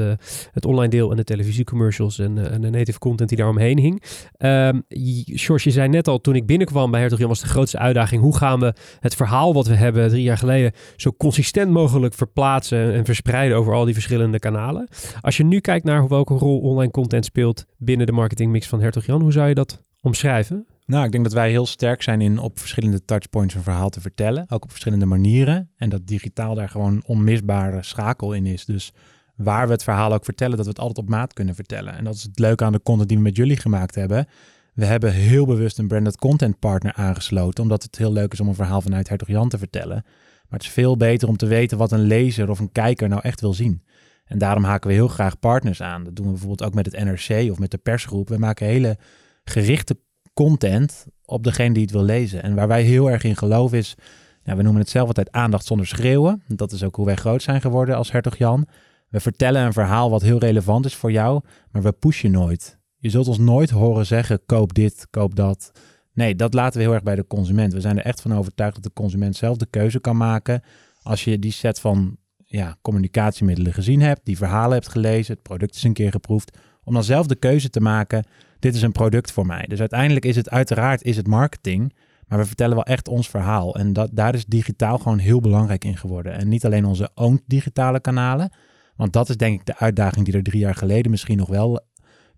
[0.51, 4.03] het online deel en de televisiecommercials en, en de native content die daaromheen hing.
[4.37, 4.83] Um,
[5.25, 8.21] George, je zei net al, toen ik binnenkwam bij Hertog Jan was de grootste uitdaging,
[8.21, 12.93] hoe gaan we het verhaal wat we hebben drie jaar geleden zo consistent mogelijk verplaatsen
[12.93, 14.87] en verspreiden over al die verschillende kanalen.
[15.21, 19.05] Als je nu kijkt naar welke rol online content speelt binnen de marketingmix van Hertog
[19.05, 20.65] Jan, hoe zou je dat omschrijven?
[20.85, 24.01] Nou, ik denk dat wij heel sterk zijn in op verschillende touchpoints een verhaal te
[24.01, 25.69] vertellen, ook op verschillende manieren.
[25.77, 28.65] En dat digitaal daar gewoon een onmisbare schakel in is.
[28.65, 28.93] Dus
[29.35, 31.97] waar we het verhaal ook vertellen, dat we het altijd op maat kunnen vertellen.
[31.97, 34.27] En dat is het leuke aan de content die we met jullie gemaakt hebben.
[34.73, 38.47] We hebben heel bewust een branded content partner aangesloten, omdat het heel leuk is om
[38.47, 40.01] een verhaal vanuit Hertog Jan te vertellen.
[40.49, 43.21] Maar het is veel beter om te weten wat een lezer of een kijker nou
[43.21, 43.83] echt wil zien.
[44.25, 46.03] En daarom haken we heel graag partners aan.
[46.03, 48.29] Dat doen we bijvoorbeeld ook met het NRC of met de persgroep.
[48.29, 48.97] We maken hele
[49.43, 49.97] gerichte
[50.33, 52.43] content op degene die het wil lezen.
[52.43, 53.95] En waar wij heel erg in geloven is,
[54.43, 56.43] ja, we noemen het zelf altijd aandacht zonder schreeuwen.
[56.47, 58.67] Dat is ook hoe wij groot zijn geworden als Hertog Jan.
[59.09, 62.81] We vertellen een verhaal wat heel relevant is voor jou, maar we pushen nooit.
[63.03, 65.71] Je zult ons nooit horen zeggen, koop dit, koop dat.
[66.13, 67.73] Nee, dat laten we heel erg bij de consument.
[67.73, 70.61] We zijn er echt van overtuigd dat de consument zelf de keuze kan maken.
[71.01, 75.75] Als je die set van ja, communicatiemiddelen gezien hebt, die verhalen hebt gelezen, het product
[75.75, 78.25] is een keer geproefd, om dan zelf de keuze te maken,
[78.59, 79.65] dit is een product voor mij.
[79.67, 81.95] Dus uiteindelijk is het uiteraard is het marketing,
[82.27, 83.75] maar we vertellen wel echt ons verhaal.
[83.75, 86.33] En dat, daar is digitaal gewoon heel belangrijk in geworden.
[86.33, 88.51] En niet alleen onze own digitale kanalen,
[88.95, 91.91] want dat is denk ik de uitdaging die er drie jaar geleden misschien nog wel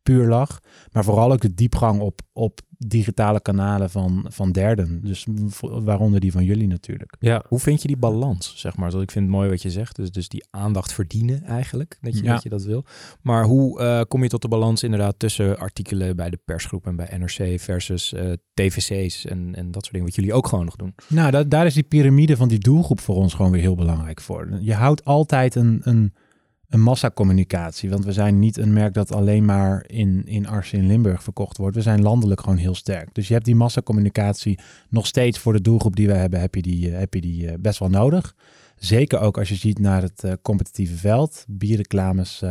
[0.06, 0.60] puur lag.
[0.92, 5.02] Maar vooral ook de diepgang op, op digitale kanalen van, van derden.
[5.04, 5.28] Dus
[5.60, 7.16] waaronder die van jullie natuurlijk.
[7.20, 7.44] Ja.
[7.48, 8.92] Hoe vind je die balans, zeg maar?
[8.92, 9.96] Dus ik vind het mooi wat je zegt.
[9.96, 12.34] Dus, dus die aandacht verdienen eigenlijk, dat je, Ja.
[12.34, 12.86] dat, je dat wil.
[13.22, 16.96] Maar hoe eh, kom je tot de balans inderdaad tussen artikelen bij de persgroep en
[16.96, 20.76] bij NRC versus eh, TVC's en, en dat soort dingen, wat jullie ook gewoon nog
[20.76, 20.96] doen?
[21.08, 24.22] Nou, dat, daar is die piramide van die doelgroep voor ons gewoon weer heel belangrijk
[24.22, 24.58] voor.
[24.62, 26.14] Je houdt altijd een, een,
[26.70, 27.90] een massacommunicatie.
[27.90, 31.58] Want we zijn niet een merk dat alleen maar in, in Arsen in Limburg verkocht
[31.58, 31.76] wordt.
[31.76, 33.10] We zijn landelijk gewoon heel sterk.
[33.14, 34.60] Dus je hebt die massacommunicatie
[34.90, 37.48] nog steeds voor de doelgroep die we hebben, heb je die, eh, heb je die
[37.48, 38.36] eh, best wel nodig.
[38.76, 41.46] Zeker ook als je ziet naar het eh, competitieve veld.
[41.48, 42.44] Bierreclames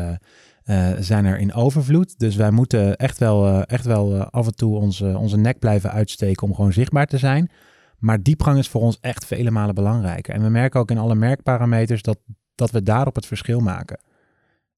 [0.98, 2.18] zijn er in overvloed.
[2.18, 6.46] Dus wij moeten echt wel, echt wel af en toe onze, onze nek blijven uitsteken
[6.46, 7.50] om gewoon zichtbaar te zijn.
[7.98, 10.34] Maar diepgang is voor ons echt vele malen belangrijker.
[10.34, 12.18] En we merken ook in alle merkparameters dat,
[12.54, 13.98] dat we daarop het verschil maken.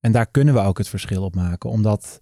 [0.06, 2.20] En daar kunnen we ook het verschil op maken, omdat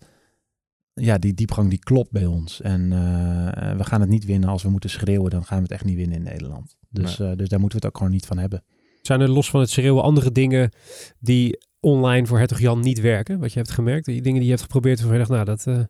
[0.93, 2.61] ja, die diepgang die klopt bij ons.
[2.61, 5.73] En eh, we gaan het niet winnen als we moeten schreeuwen, dan gaan we het
[5.73, 6.77] echt niet winnen in Nederland.
[6.91, 8.65] Dus, eh, dus daar moeten we het ook gewoon niet van hebben.
[9.03, 10.71] Zijn er los van het schreeuwen andere dingen
[11.19, 13.39] die online voor Hertog Jan niet werken?
[13.39, 14.07] Wat je hebt gemerkt?
[14.07, 15.85] Die dingen die je hebt geprobeerd waarvan je dacht, nou, dat, eh,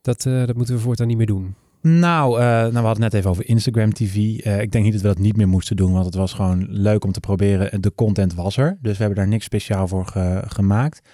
[0.00, 1.54] dat, dat moeten we voortaan niet meer doen.
[1.82, 4.38] Nou, eh, nou, we hadden het net even over Instagram TV.
[4.38, 6.66] Eh, ik denk niet dat we dat niet meer moesten doen, want het was gewoon
[6.68, 7.80] leuk om te proberen.
[7.82, 11.08] De content was er, dus we hebben daar niks speciaal voor ge- gemaakt.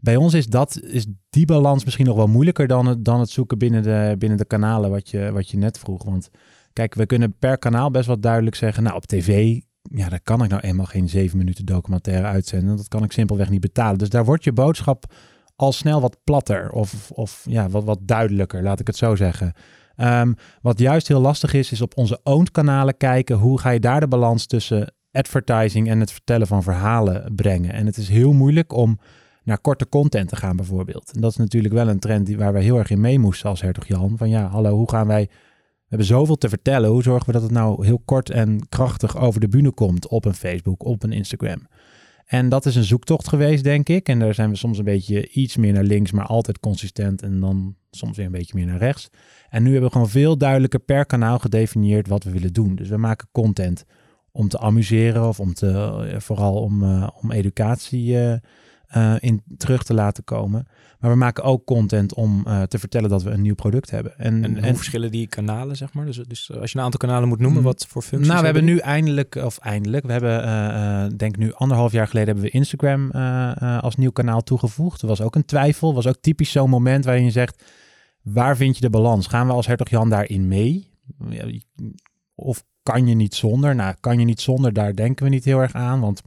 [0.00, 3.30] Bij ons is, dat, is die balans misschien nog wel moeilijker dan het, dan het
[3.30, 6.04] zoeken binnen de, binnen de kanalen wat je, wat je net vroeg.
[6.04, 6.30] Want
[6.72, 10.42] kijk, we kunnen per kanaal best wel duidelijk zeggen, nou op tv ja, daar kan
[10.42, 12.76] ik nou eenmaal geen zeven minuten documentaire uitzenden.
[12.76, 13.98] Dat kan ik simpelweg niet betalen.
[13.98, 15.12] Dus daar wordt je boodschap
[15.56, 19.52] al snel wat platter of, of ja, wat, wat duidelijker, laat ik het zo zeggen.
[20.00, 20.32] Ehm,
[20.62, 23.36] wat juist heel lastig is, is op onze owned kanalen kijken.
[23.36, 27.72] Hoe ga je daar de balans tussen advertising en het vertellen van verhalen brengen?
[27.72, 28.98] En het is heel moeilijk om
[29.44, 31.12] naar korte content te gaan bijvoorbeeld.
[31.14, 33.48] En dat is natuurlijk wel een trend die, waar we heel erg in mee moesten
[33.48, 34.16] als hertog Jan.
[34.16, 35.28] Van ja, hallo, hoe gaan wij...
[35.28, 36.90] We hebben zoveel te vertellen.
[36.90, 40.24] Hoe zorgen we dat het nou heel kort en krachtig over de bühne komt op
[40.24, 41.66] een Facebook, op een Instagram?
[42.30, 44.08] En dat is een zoektocht geweest, denk ik.
[44.08, 47.22] En daar zijn we soms een beetje iets meer naar links, maar altijd consistent.
[47.22, 49.08] En dan soms weer een beetje meer naar rechts.
[49.48, 52.74] En nu hebben we gewoon veel duidelijker per kanaal gedefinieerd wat we willen doen.
[52.74, 53.84] Dus we maken content
[54.32, 58.12] om te amuseren of om te, eh, vooral om, uh, om educatie
[58.96, 60.66] uh, in terug te laten komen.
[61.00, 64.18] Maar we maken ook content om uh, te vertellen dat we een nieuw product hebben.
[64.18, 66.06] En, en, en verschillen die kanalen, zeg maar?
[66.06, 68.64] Dus, dus als je een aantal kanalen moet noemen, wat voor functies Nou, we hebben
[68.64, 73.10] nu eindelijk, of eindelijk, we hebben, uh, denk nu anderhalf jaar geleden hebben we Instagram
[73.80, 75.02] als nieuw kanaal toegevoegd.
[75.02, 77.64] Er was ook een twijfel, was ook typisch zo'n moment waarin je zegt,
[78.22, 79.26] waar vind je de balans?
[79.26, 80.90] Gaan we als Hertog Jan daarin mee?
[82.34, 83.74] Of kan je niet zonder?
[83.74, 86.22] Nou, kan je niet zonder, daar denken we niet heel erg aan, want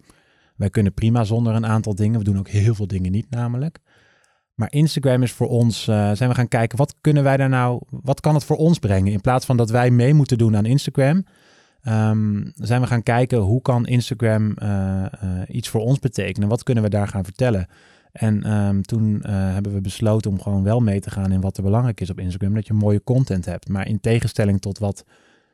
[0.56, 2.20] wij kunnen prima zonder een aantal dingen.
[2.20, 3.80] We doen ook heel veel dingen niet namelijk.
[4.54, 7.82] Maar Instagram is voor ons, uh, zijn we gaan kijken, wat kunnen wij daar nou,
[7.90, 9.12] wat kan het voor ons brengen?
[9.12, 11.26] In plaats van dat wij mee moeten doen aan Instagram,
[11.88, 16.50] um, zijn we gaan kijken, hoe kan Instagram uh, uh, iets voor ons betekenen?
[16.50, 17.68] Wat kunnen we daar gaan vertellen?
[18.12, 21.64] En um, toen hebben we besloten om gewoon wel mee te gaan in wat er
[21.64, 23.70] belangrijk is op Instagram, dat je mooie content hebt.
[23.70, 25.06] Maar in tegenstelling tot wat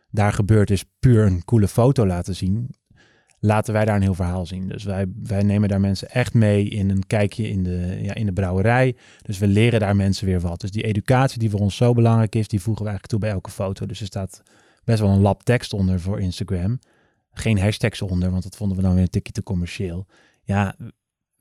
[0.09, 2.69] daar gebeurt, is puur een coole foto laten zien
[3.39, 4.67] laten wij daar een heel verhaal zien.
[4.67, 8.25] Dus wij, wij nemen daar mensen echt mee in een kijkje in de, ja, in
[8.25, 8.95] de brouwerij.
[9.21, 10.61] Dus we leren daar mensen weer wat.
[10.61, 13.37] Dus die educatie die voor ons zo belangrijk is, die voegen we eigenlijk toe bij
[13.37, 13.85] elke foto.
[13.85, 14.43] Dus er staat
[14.83, 16.79] best wel een lab tekst onder voor Instagram.
[17.31, 20.05] Geen hashtags onder, want dat vonden we dan weer een tikje te commercieel.
[20.43, 20.75] Ja,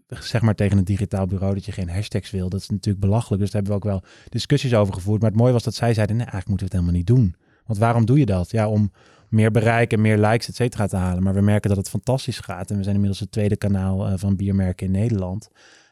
[0.09, 2.49] zeg maar tegen een digitaal bureau dat je geen hashtags wil.
[2.49, 3.43] Dat is natuurlijk belachelijk.
[3.43, 5.21] Dus daar hebben we ook wel discussies over gevoerd.
[5.21, 7.47] Maar het mooie was dat zij zeiden, nee, eigenlijk moeten we het helemaal niet doen.
[7.67, 8.51] Want waarom doe je dat?
[8.51, 8.93] Ja, om
[9.29, 11.23] meer bereik en meer likes, et cetera, te halen.
[11.23, 12.71] Maar we merken dat het fantastisch gaat.
[12.71, 15.51] En we zijn inmiddels het tweede kanaal uh, van biermerken in Nederland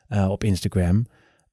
[0.09, 1.07] uh, op Instagram.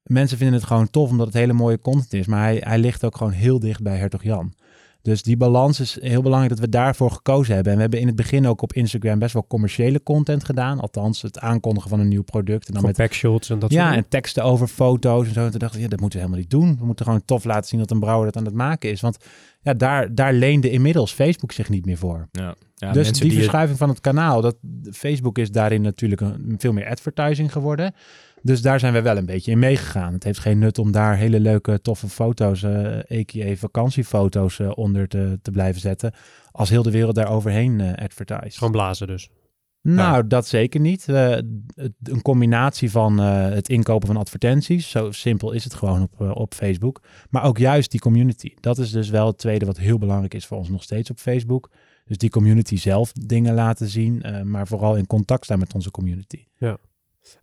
[0.04, 2.28] Mensen vinden het gewoon tof omdat het hele mooie content is.
[2.28, 4.54] Maar hij, hij ligt ook gewoon heel dicht bij Hertog Jan.
[5.04, 7.72] Dus die balans is heel belangrijk dat we daarvoor gekozen hebben.
[7.72, 10.80] En we hebben in het begin ook op Instagram best wel commerciële content gedaan.
[10.80, 12.68] Althans, het aankondigen van een nieuw product.
[12.68, 15.44] En dan met backshots en dat Ja, soort en teksten over foto's en zo.
[15.46, 16.78] En toen dachten we, ja, dat moeten we helemaal niet doen.
[16.80, 19.02] We moeten gewoon tof laten zien dat een brouwer dat aan het maken is.
[19.02, 19.18] Want
[19.62, 22.28] ja, daar, daar leende inmiddels Facebook zich niet meer voor.
[22.32, 22.56] Ja.
[22.76, 24.56] Ja, dus die, die verschuiving van het kanaal, dat,
[24.92, 27.94] Facebook is daarin natuurlijk een, veel meer advertising geworden.
[28.44, 30.14] Dus daar zijn we wel een beetje in meegegaan.
[30.14, 32.64] Het heeft geen nut om daar hele leuke, toffe foto's,
[33.08, 36.14] EKE vakantiefoto's uh, onder te, te blijven zetten.
[36.52, 38.58] Als heel de wereld daar overheen uh, advertise.
[38.58, 39.30] Gewoon blazen dus.
[39.82, 40.22] Nou, ja.
[40.22, 41.08] dat zeker niet.
[41.08, 41.32] Uh,
[42.04, 44.90] een combinatie van uh, het inkopen van advertenties.
[44.90, 47.02] Zo simpel is het gewoon op, uh, op Facebook.
[47.30, 48.54] Maar ook juist die community.
[48.60, 51.20] Dat is dus wel het tweede wat heel belangrijk is voor ons nog steeds op
[51.20, 51.70] Facebook.
[52.06, 54.24] Dus die community zelf dingen laten zien.
[54.44, 56.46] maar vooral in contact staan met onze community.
[56.58, 56.78] Ja.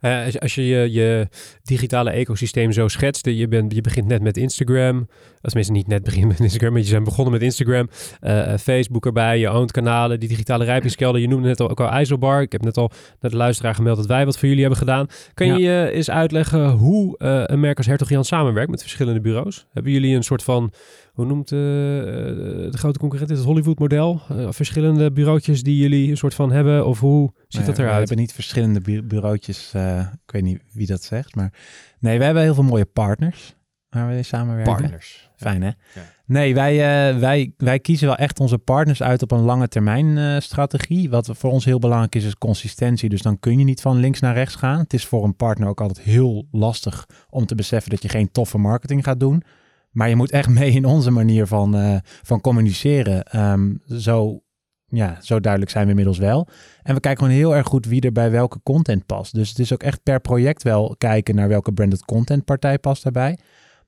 [0.01, 1.29] Uh, als, als, je, je je
[1.63, 5.09] digitale ecosysteem zo schetst, je, bent, je begint net met Instagram,
[5.41, 7.89] tenminste niet net begint met Instagram, maar je bent begonnen met Instagram,
[8.21, 11.21] uh, Facebook erbij, je owned kanalen, die digitale rijpingskelder.
[11.21, 12.43] Je noemde net al ook al IJsselbar.
[12.43, 15.07] Ik heb net al naar de luisteraar gemeld dat wij wat voor jullie hebben gedaan.
[15.35, 15.57] Kan ja.
[15.57, 17.15] je eens uitleggen hoe
[17.47, 19.67] een merk als Hertog Jan samenwerkt met verschillende bureaus?
[19.73, 20.73] Hebben jullie een soort van
[21.21, 24.21] hoe noemt uh, de grote concurrent het Hollywood-model?
[24.33, 26.87] Uh, verschillende bureautjes die jullie een soort van hebben?
[26.87, 27.93] Of hoe ziet nee, dat eruit?
[27.93, 29.73] We hebben niet verschillende bu bureautjes.
[29.77, 31.35] Uh, ik weet niet wie dat zegt.
[31.35, 31.53] Maar
[31.99, 33.55] nee, we hebben heel veel mooie partners
[33.91, 34.77] waar we samenwerken.
[34.77, 35.31] Partners.
[35.37, 35.69] Fijn hè?
[35.69, 36.03] Ja.
[36.27, 36.77] Nee, wij,
[37.19, 41.11] wij, wij kiezen wel echt onze partners uit op een lange termijn strategie.
[41.11, 43.09] Wat voor ons heel belangrijk is, is consistentie.
[43.09, 44.79] Dus dan kun je niet van links naar rechts gaan.
[44.79, 48.31] Het is voor een partner ook altijd heel lastig om te beseffen dat je geen
[48.31, 49.43] toffe marketing gaat doen.
[49.91, 53.41] Maar je moet echt mee in onze manier van, uh, van communiceren.
[53.41, 54.41] Um, zo,
[54.87, 56.49] ja, zo duidelijk zijn we inmiddels wel.
[56.83, 59.35] En we kijken gewoon heel erg goed wie er bij welke content past.
[59.35, 63.03] Dus het is ook echt per project wel kijken naar welke branded content partij past
[63.03, 63.39] daarbij.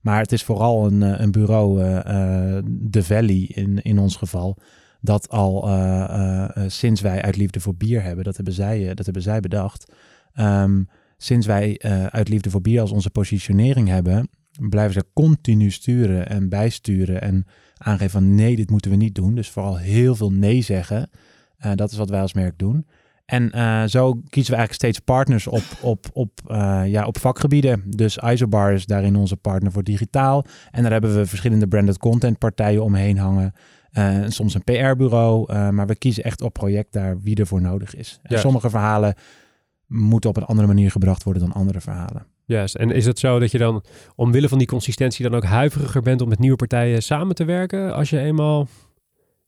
[0.00, 1.94] Maar het is vooral een, een bureau, uh,
[2.90, 4.56] The Valley in, in ons geval,
[5.00, 5.68] dat al
[6.66, 9.92] sinds wij uit Liefde voor Bier hebben, dat hebben zij, dat hebben zij bedacht.
[10.40, 11.80] Um, sinds wij
[12.10, 14.28] uit Liefde voor Bier als onze positionering hebben,
[14.60, 17.46] blijven ze continu sturen en bijsturen en
[17.76, 19.34] aangeven van nee, dit moeten we niet doen.
[19.34, 21.10] Dus vooral heel veel nee zeggen.
[21.66, 22.86] Uh, dat is wat wij als merk doen.
[23.24, 27.82] En uh, zo kiezen we eigenlijk steeds partners op, op, op, uh, ja, op vakgebieden.
[27.86, 30.44] Dus Isobar is daarin onze partner voor digitaal.
[30.70, 33.52] En daar hebben we verschillende branded content partijen omheen hangen.
[33.90, 35.52] eh, en soms een PR-bureau.
[35.52, 38.20] eh, maar we kiezen echt op project daar wie er voor nodig is.
[38.22, 39.14] En sommige verhalen
[39.86, 42.26] moeten op een andere manier gebracht worden dan andere verhalen.
[42.52, 42.74] Juist.
[42.74, 43.84] En is het zo dat je dan
[44.16, 47.94] omwille van die consistentie dan ook huiveriger bent om met nieuwe partijen samen te werken
[47.94, 48.68] als je eenmaal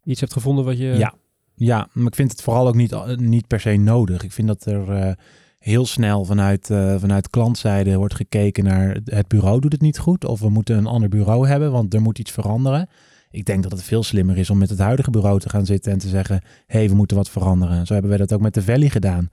[0.05, 0.87] iets hebt gevonden wat je...
[0.87, 1.15] Ja.
[1.57, 4.23] Ja, maar ik vind het vooral ook niet, eh, niet per se nodig.
[4.23, 5.13] Ik vind dat er eh,
[5.59, 10.25] heel snel vanuit, eh, vanuit klantzijde wordt gekeken naar het bureau doet het niet goed.
[10.25, 12.89] Of we moeten een ander bureau hebben, want er moet iets veranderen.
[13.31, 15.93] Ik denk dat het veel slimmer is om met het huidige bureau te gaan zitten
[15.93, 17.87] en te zeggen: hé, hey, we moeten wat veranderen.
[17.87, 19.31] Zo hebben wij dat ook met de Valley gedaan.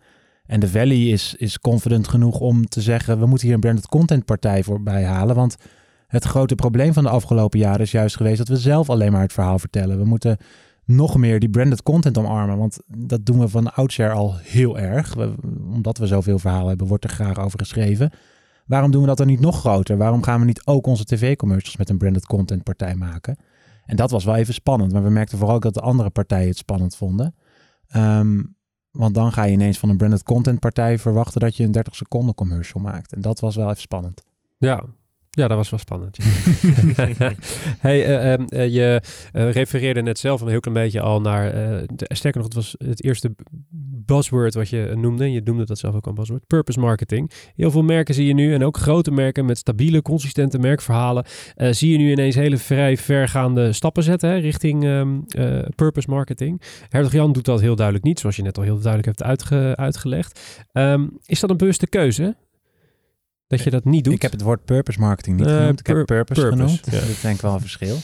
[0.52, 3.88] En de Valley is, is confident genoeg om te zeggen: we moeten hier een branded
[3.88, 5.36] content partij voorbij halen.
[5.36, 5.56] Want
[6.08, 9.22] het grote probleem van de afgelopen jaren is juist geweest dat we zelf alleen maar
[9.22, 9.98] het verhaal vertellen.
[9.98, 10.38] We moeten
[10.86, 12.58] nog meer die branded content omarmen.
[12.58, 15.16] Want dat doen we van oudsher al heel erg.
[15.74, 18.12] Omdat we zoveel verhaal hebben, wordt er graag over geschreven.
[18.66, 19.98] Waarom doen we dat dan niet nog groter?
[19.98, 23.38] Waarom gaan we niet ook onze tv-commercials met een branded content partij maken?
[23.86, 24.92] En dat was wel even spannend.
[24.92, 27.36] Maar we merkten vooral ook dat de andere partijen het spannend vonden.
[27.88, 28.40] Ehm,
[28.92, 31.96] want dan ga je ineens van een branded content partij verwachten dat je een 30
[31.96, 33.14] seconden commercial maakt.
[33.14, 34.24] En dat was wel even spannend.
[34.58, 34.84] Ja,
[35.32, 36.18] ja dat was wel spannend.
[37.80, 39.02] hey, eh, ehm, eh, je
[39.32, 41.52] eh, refereerde net zelf een heel klein beetje al naar...
[41.52, 43.36] de, sterker nog, het was het eerste
[44.06, 45.32] buzzword wat je noemde.
[45.32, 46.48] Je noemde dat zelf ook een buzzword.
[46.48, 47.32] Purpose marketing.
[47.56, 51.26] Heel veel merken zie je nu, en ook grote merken met stabiele, consistente merkverhalen...
[51.56, 56.62] zie je nu ineens hele vrij vergaande stappen zetten hè, richting ehm, eh, purpose marketing.
[56.90, 59.76] Hertog Jan doet dat heel duidelijk niet, zoals je net al heel duidelijk hebt uitge-
[59.76, 60.66] uitgeleged.
[60.72, 62.36] Ehm, is dat een bewuste keuze?
[63.52, 64.14] Dat je dat niet doet?
[64.14, 65.80] Ik heb het woord purpose marketing niet Eh, genoemd.
[65.80, 66.86] Ik heb pur- purpose, purpose, genoemd.
[66.86, 66.92] ja.
[67.00, 67.96] Dat is denk ik wel een verschil.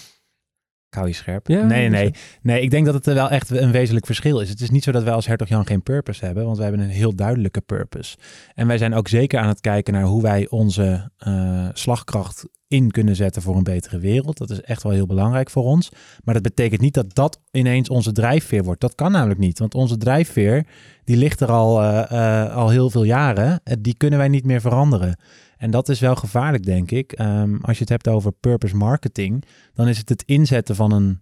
[0.90, 1.48] Ik hou je scherp.
[1.48, 2.14] Ja, nee, nee.
[2.42, 4.50] Nee, ik denk dat het er wel echt een wezenlijk verschil is.
[4.50, 6.86] Het is niet zo dat wij als Hertog Jan geen purpose hebben, want wij hebben
[6.86, 8.18] een heel duidelijke purpose.
[8.54, 12.92] En wij zijn ook zeker aan het kijken naar hoe wij onze eh, slagkracht in
[12.92, 14.38] kunnen zetten voor een betere wereld.
[14.38, 15.92] Dat is echt wel heel belangrijk voor ons.
[16.24, 18.82] Maar dat betekent niet dat dat ineens onze drijfveer wordt.
[18.82, 20.68] Dat kan namelijk niet, want onze drijfveer
[21.04, 23.60] die ligt er al, eh, eh, al heel veel jaren.
[23.64, 25.20] Eh, Die kunnen wij niet meer veranderen.
[25.58, 27.12] En dat is wel gevaarlijk, denk ik.
[27.12, 29.44] Ehm, als je het hebt over purpose marketing,
[29.74, 31.22] dan is het het inzetten van een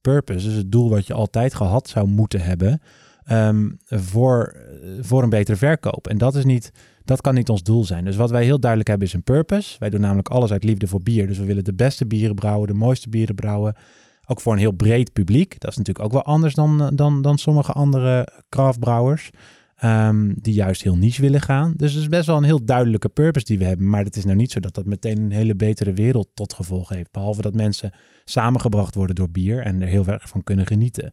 [0.00, 2.80] purpose, dus het doel wat je altijd gehad zou moeten hebben,
[3.24, 4.56] ehm, voor,
[5.00, 6.08] voor een betere verkoop.
[6.08, 6.72] En dat is niet,
[7.04, 8.04] dat kan niet ons doel zijn.
[8.04, 9.76] Dus wat wij heel duidelijk hebben is een purpose.
[9.78, 11.26] Wij doen namelijk alles uit liefde voor bier.
[11.26, 13.74] Dus we willen de beste bieren brouwen, de mooiste bieren brouwen.
[14.26, 15.60] Ook voor een heel breed publiek.
[15.60, 19.30] Dat is natuurlijk ook wel anders dan, eh, dan, dan sommige andere craftbrouwers.
[19.74, 21.74] ehm, die juist heel niche willen gaan.
[21.76, 23.88] Dus het is best wel een heel duidelijke purpose die we hebben.
[23.90, 26.88] Maar het is nou niet zo dat dat meteen een hele betere wereld tot gevolg
[26.88, 27.10] heeft.
[27.10, 27.92] Behalve dat mensen
[28.24, 31.12] samengebracht worden door bier en er heel erg van kunnen genieten.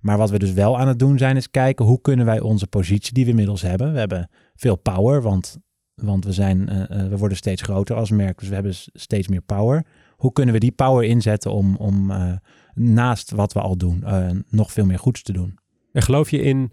[0.00, 2.66] Maar wat we dus wel aan het doen zijn, is kijken hoe kunnen wij onze
[2.66, 3.92] positie die we inmiddels hebben.
[3.92, 5.58] We hebben veel power, want,
[5.94, 8.38] want we, zijn, eh, eh, we worden steeds groter als merk.
[8.38, 9.86] Dus we hebben steeds meer power.
[10.16, 12.32] Hoe kunnen we die power inzetten om, om eh,
[12.74, 14.04] naast wat we al doen,
[14.48, 15.58] nog veel meer goeds te doen?
[15.92, 16.72] En geloof je in,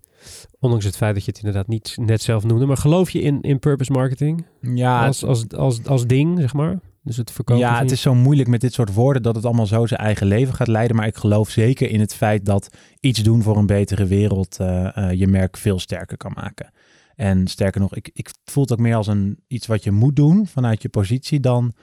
[0.60, 3.42] ondanks het feit dat je het inderdaad niet net zelf noemde, maar geloof je in,
[3.42, 6.80] in purpose marketing Ja, als, als, als, als ding, zeg maar?
[7.08, 9.66] Dus het verkopen Ja, het is zo moeilijk met dit soort woorden dat het allemaal
[9.66, 10.96] zo zijn eigen leven gaat leiden.
[10.96, 14.98] Maar ik geloof zeker in het feit dat iets doen voor een betere wereld eh,
[14.98, 16.72] eh, je merk veel sterker kan maken.
[17.16, 20.16] En sterker nog, ik, ik voel het ook meer als een, iets wat je moet
[20.16, 21.74] doen vanuit je positie dan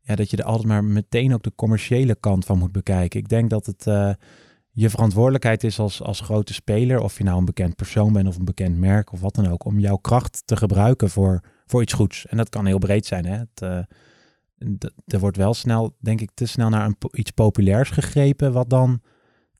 [0.00, 3.20] ja, dat je er altijd maar meteen ook de commerciële kant van moet bekijken.
[3.20, 4.10] Ik denk dat het eh,
[4.70, 8.36] je verantwoordelijkheid is als, als grote speler, of je nou een bekend persoon bent of
[8.36, 11.92] een bekend merk of wat dan ook, om jouw kracht te gebruiken voor, voor iets
[11.92, 12.26] goeds.
[12.26, 13.26] En dat kan heel breed zijn.
[13.26, 13.36] Hè?
[13.36, 13.86] Het,
[15.06, 18.70] er wordt wel snel, denk ik, te snel naar een, po- iets populairs gegrepen, wat
[18.70, 19.00] dan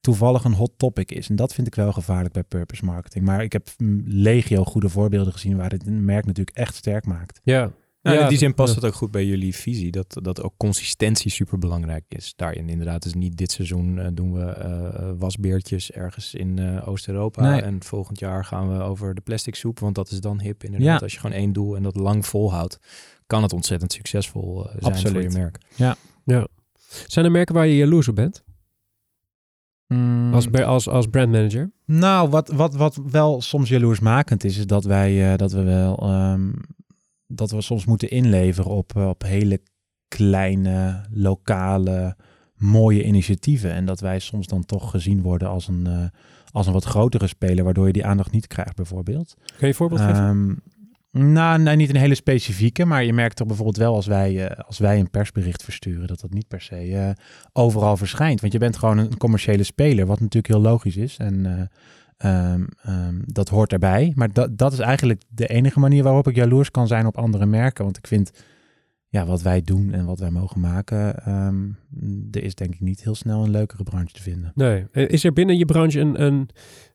[0.00, 1.28] toevallig een hot topic is.
[1.28, 3.24] En dat vind ik wel gevaarlijk bij purpose marketing.
[3.24, 7.06] Maar ik heb mm, legio goede voorbeelden gezien waar het een merk natuurlijk echt sterk
[7.06, 7.40] maakt.
[7.42, 7.72] Ja.
[8.02, 8.80] Nou, Ja, in die zin past ja.
[8.80, 12.32] het ook goed bij jullie visie, dat, dat ook consistentie super belangrijk is.
[12.36, 17.50] Daarin inderdaad, dus niet dit seizoen eh, doen we eh, wasbeertjes ergens in Oost-Europa.
[17.50, 17.60] Nee.
[17.62, 20.88] En volgend jaar gaan we over de plastic soep, want dat is dan hip inderdaad.
[20.98, 21.04] Ja.
[21.04, 22.78] Als je gewoon één doel en dat lang volhoudt,
[23.30, 25.22] kan het ontzettend succesvol eh, zijn Absoluut.
[25.22, 25.58] voor je merk.
[27.06, 28.44] Zijn er merken waar je jaloers op bent?
[29.86, 30.34] Mm.
[30.34, 31.72] Als, als, als brandmanager?
[31.84, 35.98] Nou, wat, wat, wat wel soms jaloersmakend is, is dat wij eh, dat we wel
[35.98, 36.50] ehm,
[37.26, 39.60] dat we soms moeten inleveren op, eh, op hele
[40.08, 42.16] kleine, lokale,
[42.54, 43.72] mooie initiatieven.
[43.72, 46.04] En dat wij soms dan toch gezien worden als een, eh,
[46.50, 49.34] als een wat grotere speler, waardoor je die aandacht niet krijgt, bijvoorbeeld.
[49.36, 50.62] Kun je een voorbeeld geven?
[51.12, 54.78] Nou, niet een hele specifieke, maar je merkt toch bijvoorbeeld wel als wij, eh, als
[54.78, 57.10] wij een persbericht versturen, dat dat niet per se eh,
[57.52, 58.40] overal verschijnt.
[58.40, 61.16] Want je bent gewoon een commerciële speler, wat natuurlijk heel logisch is.
[61.16, 64.12] En eh, ehm, ehm, dat hoort erbij.
[64.14, 67.46] Maar dat, dat is eigenlijk de enige manier waarop ik jaloers kan zijn op andere
[67.46, 67.84] merken.
[67.84, 68.30] Want ik vind,
[69.08, 71.68] ja, wat wij doen en wat wij mogen maken, ehm,
[72.30, 74.52] er is denk ik niet heel snel een leukere branche te vinden.
[74.54, 74.86] Nee.
[74.92, 76.48] Is er binnen je branche een, een,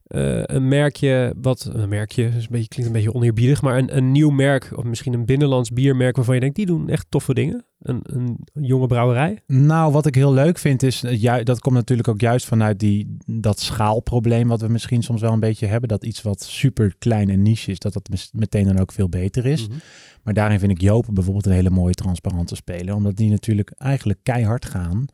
[0.05, 3.97] eh, een merkje, wat een merkje, is een beetje, klinkt een beetje oneerbiedig, maar een,
[3.97, 7.33] een nieuw merk, of misschien een binnenlands biermerk waarvan je denkt, die doen echt toffe
[7.33, 7.65] dingen?
[7.79, 9.39] Een, een jonge brouwerij?
[9.47, 13.17] Nou, wat ik heel leuk vind is, eh, dat komt natuurlijk ook juist vanuit die,
[13.25, 15.89] dat schaalprobleem wat we misschien soms wel een beetje hebben.
[15.89, 19.45] Dat iets wat super klein en niche is, dat dat meteen dan ook veel beter
[19.45, 19.67] is.
[19.67, 19.77] Mhm.
[20.23, 22.95] Maar daarin vind ik Jopen bijvoorbeeld een hele mooie transparante speler.
[22.95, 25.05] Omdat die natuurlijk eigenlijk keihard gaan.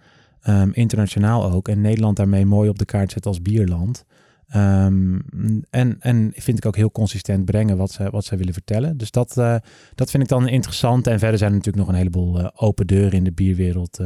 [0.42, 1.68] ehm, internationaal ook.
[1.68, 4.06] En Nederland daarmee mooi op de kaart zet als bierland.
[4.52, 5.20] Ehm,
[5.70, 8.98] en, en vind ik ook heel consistent brengen wat ze, wat zij willen vertellen.
[8.98, 9.56] Dus dat, eh,
[9.96, 11.08] dat vind ik dan interessant.
[11.08, 14.00] En verder zijn er natuurlijk nog een heleboel eh, open deuren in de bierwereld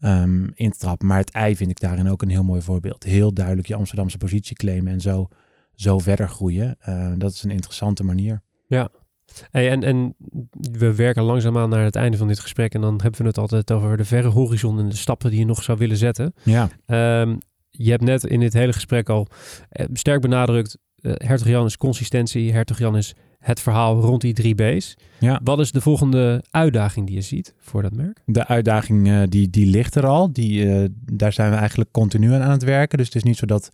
[0.00, 1.06] ehm, in te trappen.
[1.06, 3.04] Maar het ei vind ik daarin ook een heel mooi voorbeeld.
[3.04, 5.28] Heel duidelijk je Amsterdamse positie claimen en zo,
[5.74, 6.76] zo verder groeien.
[7.16, 8.42] Dat is een interessante manier.
[9.50, 10.14] Hey, en, en
[10.60, 13.72] we werken langzaamaan naar het einde van dit gesprek en dan hebben we het altijd
[13.72, 16.34] over de verre horizon en de stappen die je nog zou willen zetten.
[16.42, 17.36] Ja, Ehm,
[17.78, 19.26] je hebt net in dit hele gesprek al
[19.68, 24.32] eh, sterk benadrukt, eh Hertog Jan is consistentie, Hertog Jan is het verhaal rond die
[24.32, 24.96] drie B's.
[25.18, 25.40] ja.
[25.44, 28.22] Wat is de volgende uitdaging die je ziet voor dat merk?
[28.26, 30.32] De uitdaging eh, die, die ligt er al.
[30.32, 30.66] Die,
[31.12, 32.98] daar zijn we eigenlijk continu aan aan het werken.
[32.98, 33.70] Dus het is niet zo dat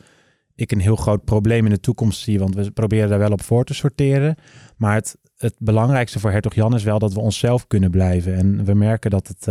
[0.54, 2.38] ik een heel groot probleem in de toekomst zie.
[2.38, 4.36] Want we proberen daar wel op voor te sorteren.
[4.76, 8.34] Maar het, het belangrijkste voor Hertog Jan is wel dat we onszelf kunnen blijven.
[8.36, 9.46] En we merken dat het...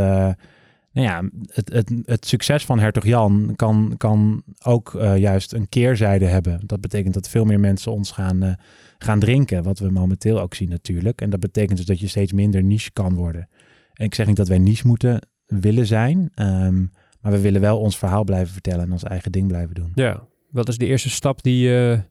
[0.94, 5.70] nou ja, het, het, het succes van Hertog Jan kan, kan ook eh, juist een
[5.70, 6.60] keerzijde hebben.
[6.66, 8.54] Dat betekent dat veel meer mensen ons gaan, eh,
[8.98, 9.64] gaan drinken.
[9.64, 11.22] Wat we momenteel ook zien natuurlijk.
[11.22, 13.50] En dat betekent dus dat je steeds minder niche kan worden.
[13.94, 16.32] En ik zeg niet dat wij niche moeten willen zijn.
[16.36, 16.86] ehm,
[17.22, 19.92] maar we willen wel ons verhaal blijven vertellen en ons eigen ding blijven doen.
[19.96, 20.28] Ja.
[20.50, 22.04] Wat is de eerste stap die je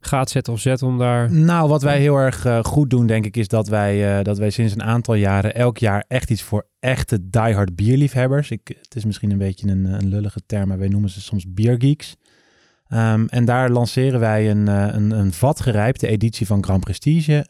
[0.00, 1.32] gaat zetten of zet om daar...
[1.32, 4.38] Nou, wat wij heel erg eh, goed doen, denk ik, is dat wij, eh, dat
[4.38, 8.50] wij sinds een aantal jaren elk jaar echt iets voor echte diehard bierliefhebbers.
[8.50, 11.44] Ik, het is misschien een beetje een, een lullige term, maar wij noemen ze soms
[11.48, 12.16] biergeeks.
[12.88, 17.46] Ehm, en daar lanceren wij een, eh, een, een vatgerijpte editie van Grand Prestige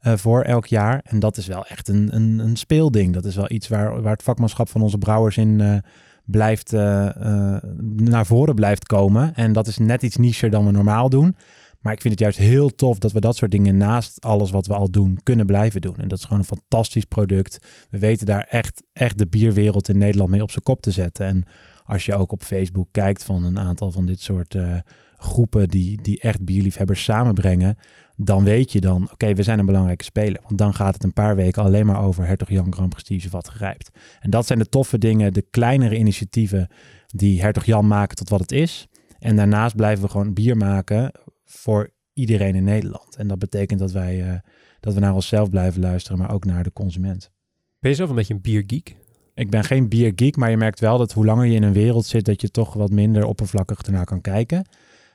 [0.00, 1.00] voor elk jaar.
[1.04, 3.14] En dat is wel echt een, een, een speelding.
[3.14, 5.82] Dat is wel iets waar, waar het vakmanschap van onze brouwers in
[6.30, 7.62] blijft, eh, eh,
[7.96, 9.34] naar voren blijft komen.
[9.34, 11.36] En dat is net iets nicher dan we normaal doen.
[11.80, 14.66] Maar ik vind het juist heel tof dat we dat soort dingen naast alles wat
[14.66, 15.96] we al doen kunnen blijven doen.
[15.96, 17.58] En dat is gewoon een fantastisch product.
[17.90, 21.26] We weten daar echt, echt de bierwereld in Nederland mee op zijn kop te zetten.
[21.26, 21.44] En
[21.84, 24.76] als je ook op Facebook kijkt van een aantal van dit soort eh,
[25.16, 27.76] groepen die, die echt bierliefhebbers samenbrengen,
[28.20, 30.40] dan weet je dan, oké, we zijn een belangrijke speler.
[30.42, 33.48] Want dan gaat het een paar weken alleen maar over Hertog Jan Grand Prestige wat
[33.48, 33.90] gegrijpt.
[34.20, 36.68] En dat zijn de toffe dingen, de kleinere initiatieven
[37.06, 38.86] die Hertog Jan maken tot wat het is.
[39.18, 41.12] En daarnaast blijven we gewoon bier maken
[41.44, 43.16] voor iedereen in Nederland.
[43.16, 44.38] En dat betekent dat wij eh,
[44.80, 47.30] dat we naar onszelf blijven luisteren, maar ook naar de consument.
[47.78, 48.96] Ben je zelf een beetje een biergeek?
[49.34, 52.06] Ik ben geen biergeek, maar je merkt wel dat hoe langer je in een wereld
[52.06, 54.64] zit, dat je toch wat minder oppervlakkig ernaar kan kijken.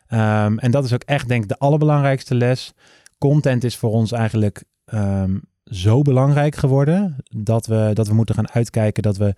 [0.08, 2.74] Ehm, en dat is ook echt, denk ik, de allerbelangrijkste les.
[3.18, 8.52] Content is voor ons eigenlijk ehm, zo belangrijk geworden dat we, dat we moeten gaan
[8.52, 9.36] uitkijken dat we,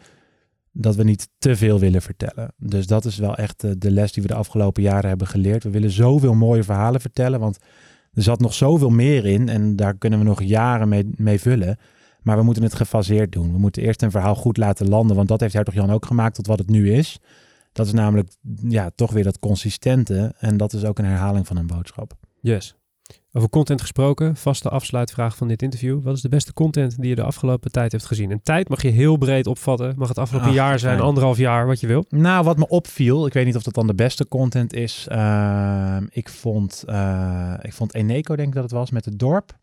[0.72, 2.54] dat we niet te veel willen vertellen.
[2.58, 5.64] Dus dat is wel echt eh, de les die we de afgelopen jaren hebben geleerd.
[5.64, 7.58] We willen zoveel mooie verhalen vertellen, want
[8.14, 11.78] er zat nog zoveel meer in en daar kunnen we nog jaren mee, mee vullen.
[12.22, 13.52] Maar we moeten het gefaseerd doen.
[13.52, 16.36] We moeten eerst een verhaal goed laten landen, want dat heeft Hertog Jan ook gemaakt
[16.36, 17.20] tot wat het nu is.
[17.76, 18.30] Dat is namelijk
[18.68, 22.14] ja, toch weer dat consistente en dat is ook een herhaling van een boodschap.
[22.42, 22.76] Yes.
[23.32, 26.04] Over content gesproken, vaste afsluitvraag van dit interview.
[26.04, 28.32] Wat is de beste content die je de afgelopen tijd hebt gezien?
[28.32, 29.94] En tijd mag je heel breed opvatten.
[29.98, 32.06] Mag het afgelopen Ach, jaar zijn, anderhalf jaar, wat je wil.
[32.10, 35.06] Nou, wat me opviel, ik weet niet of dat dan de beste content is.
[35.10, 39.58] Ehm, ik, vond, eh, ik vond Eneco, denk ik dat het was, met het dorp.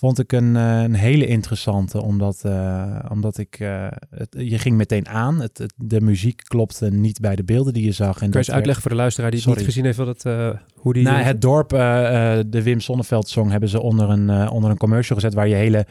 [0.00, 4.76] Vond ik een, eh, een hele interessante, omdat, eh, omdat ik, eh, het, je ging
[4.76, 5.40] meteen aan.
[5.40, 8.14] Het, het- de muziek klopte niet bij de beelden die je zag.
[8.14, 9.60] En Kun je eens werd- uitleggen voor de luisteraar die het Sorry.
[9.64, 11.02] niet gezien heeft wat het, hoe die...
[11.02, 15.34] Nou, het dorp, de Wim Sonneveld song hebben ze onder een, onder een commercial gezet
[15.34, 15.86] waar je hele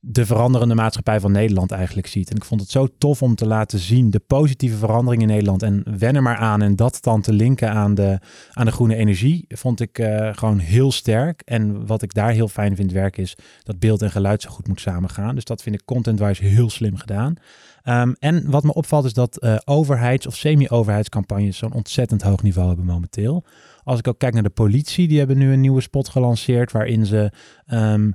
[0.00, 2.30] de veranderende maatschappij van Nederland eigenlijk ziet.
[2.30, 5.62] En ik vond het zo tof om te laten zien de positieve verandering in Nederland
[5.62, 8.18] en wen er maar aan en dat dan te linken aan de,
[8.52, 11.42] aan de groene energie vond ik eh, gewoon heel sterk.
[11.44, 14.68] En wat ik daar heel fijn vind werken is dat beeld en geluid zo goed
[14.68, 15.34] moet samengaan.
[15.34, 17.34] Dus dat vind ik content-wise heel slim gedaan.
[17.82, 22.68] Ehm, en wat me opvalt is dat eh, overheids- of semi-overheidscampagnes zo'n ontzettend hoog niveau
[22.68, 23.44] hebben momenteel.
[23.82, 27.06] Als ik ook kijk naar de politie, die hebben nu een nieuwe spot gelanceerd waarin
[27.06, 27.32] ze
[27.66, 28.10] ehm,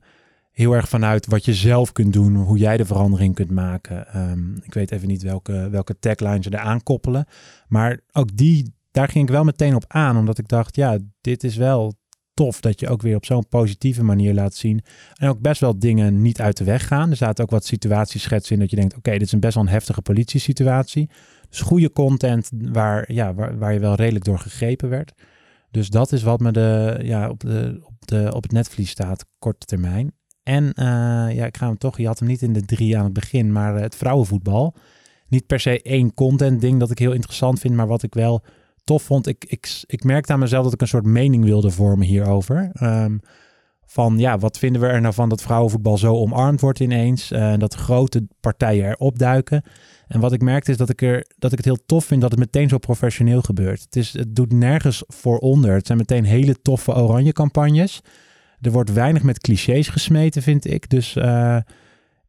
[0.54, 4.08] heel erg vanuit wat je zelf kunt doen, hoe jij de verandering kunt maken.
[4.08, 7.26] Ehm, ik weet even niet welke, welke tagline ze eraan koppelen,
[7.68, 11.44] maar ook die, daar ging ik wel meteen op aan, omdat ik dacht, ja, dit
[11.44, 11.94] is wel
[12.34, 14.84] tof dat je ook weer op zo'n positieve manier laat zien.
[15.14, 17.10] En ook best wel dingen niet uit de weg gaan.
[17.10, 19.64] Er zaten ook wat situatieschetsen in dat je denkt, oké, dit is een best wel
[19.64, 21.10] een heftige politiesituatie.
[21.50, 25.14] Dus goede content waar, ja, waar, waar je wel redelijk door gegrepen werd.
[25.72, 29.26] Dus dat is wat me de, ja, op, de, op, de, op het netvlies staat,
[29.40, 30.12] korte termijn.
[30.44, 30.86] En uh,
[31.36, 33.52] ja, ik ga hem toch, je had hem niet in de drie aan het begin,
[33.52, 34.76] maar het vrouwenvoetbal.
[35.28, 38.44] Niet per se één content ding dat ik heel interessant vind, maar wat ik wel
[38.84, 39.28] tof vond.
[39.28, 42.72] Ik, ik, ik merkte aan mezelf dat ik een soort mening wilde vormen hierover.
[42.82, 43.20] Um,
[43.86, 47.32] van ja, wat vinden we er nou van dat vrouwenvoetbal zo omarmd wordt ineens?
[47.32, 49.64] Uh, dat grote partijen erop duiken.
[50.08, 52.32] En wat ik merkte is dat ik, er, dat ik het heel tof vind dat
[52.32, 53.82] het meteen zo professioneel gebeurt.
[53.82, 55.74] Het, is, het doet nergens voor onder.
[55.74, 58.02] Het zijn meteen hele toffe oranje campagnes.
[58.64, 60.90] Er wordt weinig met clichés gesmeten, vind ik.
[60.90, 61.58] Dus uh,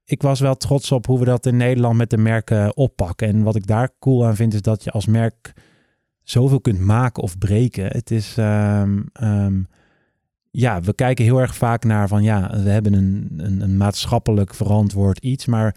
[0.05, 3.28] ik was wel trots op hoe we dat in Nederland met de merken oppakken.
[3.28, 5.53] En wat ik daar cool aan vind, is dat je als merk
[6.22, 7.87] zoveel kunt maken of breken.
[7.87, 8.37] Het is.
[8.37, 9.66] Um,
[10.57, 14.55] ja, we kijken heel erg vaak naar van ja, we hebben een, een, een, maatschappelijk
[14.55, 15.47] verantwoord iets.
[15.47, 15.76] Maar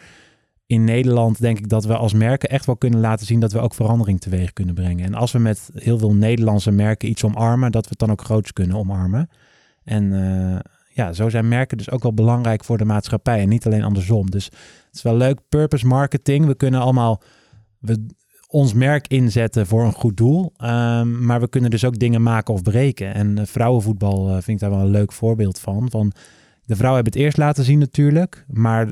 [0.66, 3.60] in Nederland denk ik dat we als merken echt wel kunnen laten zien dat we
[3.60, 5.06] ook verandering teweeg kunnen brengen.
[5.06, 8.22] En als we met heel veel Nederlandse merken iets omarmen, dat we het dan ook
[8.22, 9.30] groots kunnen omarmen.
[9.88, 10.60] En uh,
[10.94, 14.30] ja, zo zijn merken dus ook wel belangrijk voor de maatschappij en niet alleen andersom.
[14.30, 16.46] Dus het is wel leuk, purpose marketing.
[16.46, 17.22] We kunnen allemaal
[17.80, 18.06] we,
[18.48, 20.54] ons merk inzetten voor een goed doel.
[20.64, 23.14] Um, maar we kunnen dus ook dingen maken of breken.
[23.14, 25.90] En uh, vrouwenvoetbal uh, vind ik daar wel een leuk voorbeeld van.
[25.90, 26.12] van
[26.66, 28.46] de vrouwen hebben het eerst laten zien natuurlijk.
[28.48, 28.88] Maar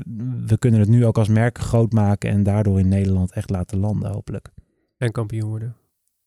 [0.46, 3.78] we kunnen het nu ook als merk groot maken en daardoor in Nederland echt laten
[3.78, 4.52] landen hopelijk.
[4.96, 5.76] En kampioen worden.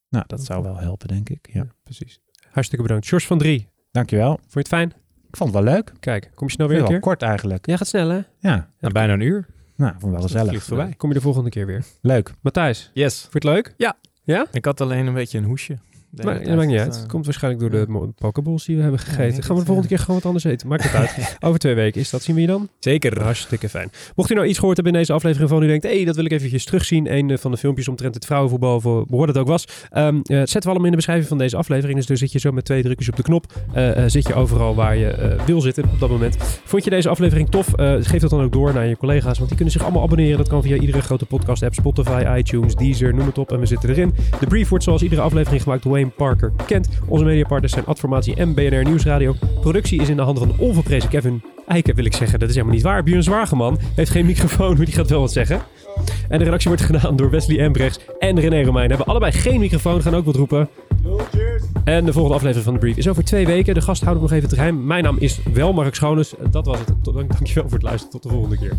[0.10, 1.50] Nou, dat zou wel helpen denk ik.
[1.52, 2.20] Ja, ja precies.
[2.50, 3.08] Hartstikke bedankt.
[3.08, 3.68] George van Drie.
[3.92, 4.30] Dankjewel.
[4.32, 4.94] Vond je het fijn?
[5.30, 5.92] Ik vond het wel leuk.
[6.00, 7.00] Kijk, kom je snel weer een keer?
[7.00, 7.66] kort eigenlijk.
[7.66, 8.22] Ja, gaat snel hè?
[8.40, 8.70] Ja.
[8.80, 9.46] ja bijna een uur.
[9.76, 10.64] Nou, vond wel gezellig.
[10.64, 10.94] voorbij.
[10.98, 11.84] Kom je de volgende keer weer.
[12.02, 12.34] Leuk.
[12.42, 12.92] Matthijs.
[12.94, 13.22] Yes.
[13.22, 13.74] Vond je het leuk?
[13.78, 13.98] Ja.
[14.24, 14.46] Ja?
[14.52, 15.78] Ik had alleen een beetje een hoesje.
[16.12, 16.96] Maar dat maakt niet uit.
[16.96, 19.44] Het komt waarschijnlijk door de pokeballs die we hebben gegeten.
[19.44, 20.68] Gaan we de volgende keer gewoon wat anders eten.
[20.68, 21.38] Maakt het uit.
[21.46, 22.22] Over twee weken is dat.
[22.22, 22.70] Zien we je dan?
[22.80, 23.22] Zeker.
[23.22, 23.92] Hartstikke fijn.
[24.16, 25.84] Mocht u nou iets gehoord hebben in deze aflevering van u denkt...
[25.84, 27.14] hé, hey, dat wil ik eventjes terugzien.
[27.14, 29.66] Een van de filmpjes omtrent het vrouwenvoetbal, voor wat het ook was.
[29.98, 31.98] Um, uh, zetten we allemaal in de beschrijving van deze aflevering.
[31.98, 33.54] Dus daar zit je zo met twee drukjes op de knop.
[33.76, 36.38] Uh, uh, zit je overal waar je wil zitten op dat moment.
[36.66, 37.68] Vond je deze aflevering tof?
[38.00, 39.38] geef dat dan ook door naar je collega's.
[39.38, 40.38] Want die kunnen zich allemaal abonneren.
[40.38, 41.74] Dat kan via iedere grote podcast app.
[41.74, 43.52] Spotify, iTunes, Deezer, noem het op.
[43.52, 44.14] En we zitten erin.
[44.40, 46.90] De brief wordt zoals iedere aflevering gemaakt door Parker Kent.
[47.06, 49.36] Onze mediapartners zijn Adformatie en BNR Nieuwsradio.
[49.62, 52.40] Productie is in de handen van onverprezen Kevin Eiken, wil ik zeggen.
[52.40, 53.04] Dat is helemaal niet waar.
[53.04, 55.62] Björn Zwageman heeft geen microfoon, maar die gaat wel wat zeggen.
[56.30, 58.90] En de redactie wordt gedaan door Wesley Embrechts en René Romein.
[58.90, 60.70] Hebben allebei geen microfoon, gaan ook wat roepen.
[61.84, 63.74] En de volgende aflevering van de brief is over twee weken.
[63.74, 64.86] De gast houdt nog even het geheim.
[64.86, 66.34] Mijn naam is wel Mark Schoones.
[66.52, 66.88] Dat was het.
[67.04, 68.12] Dankjewel voor het luisteren.
[68.12, 68.74] Tot de volgende keer.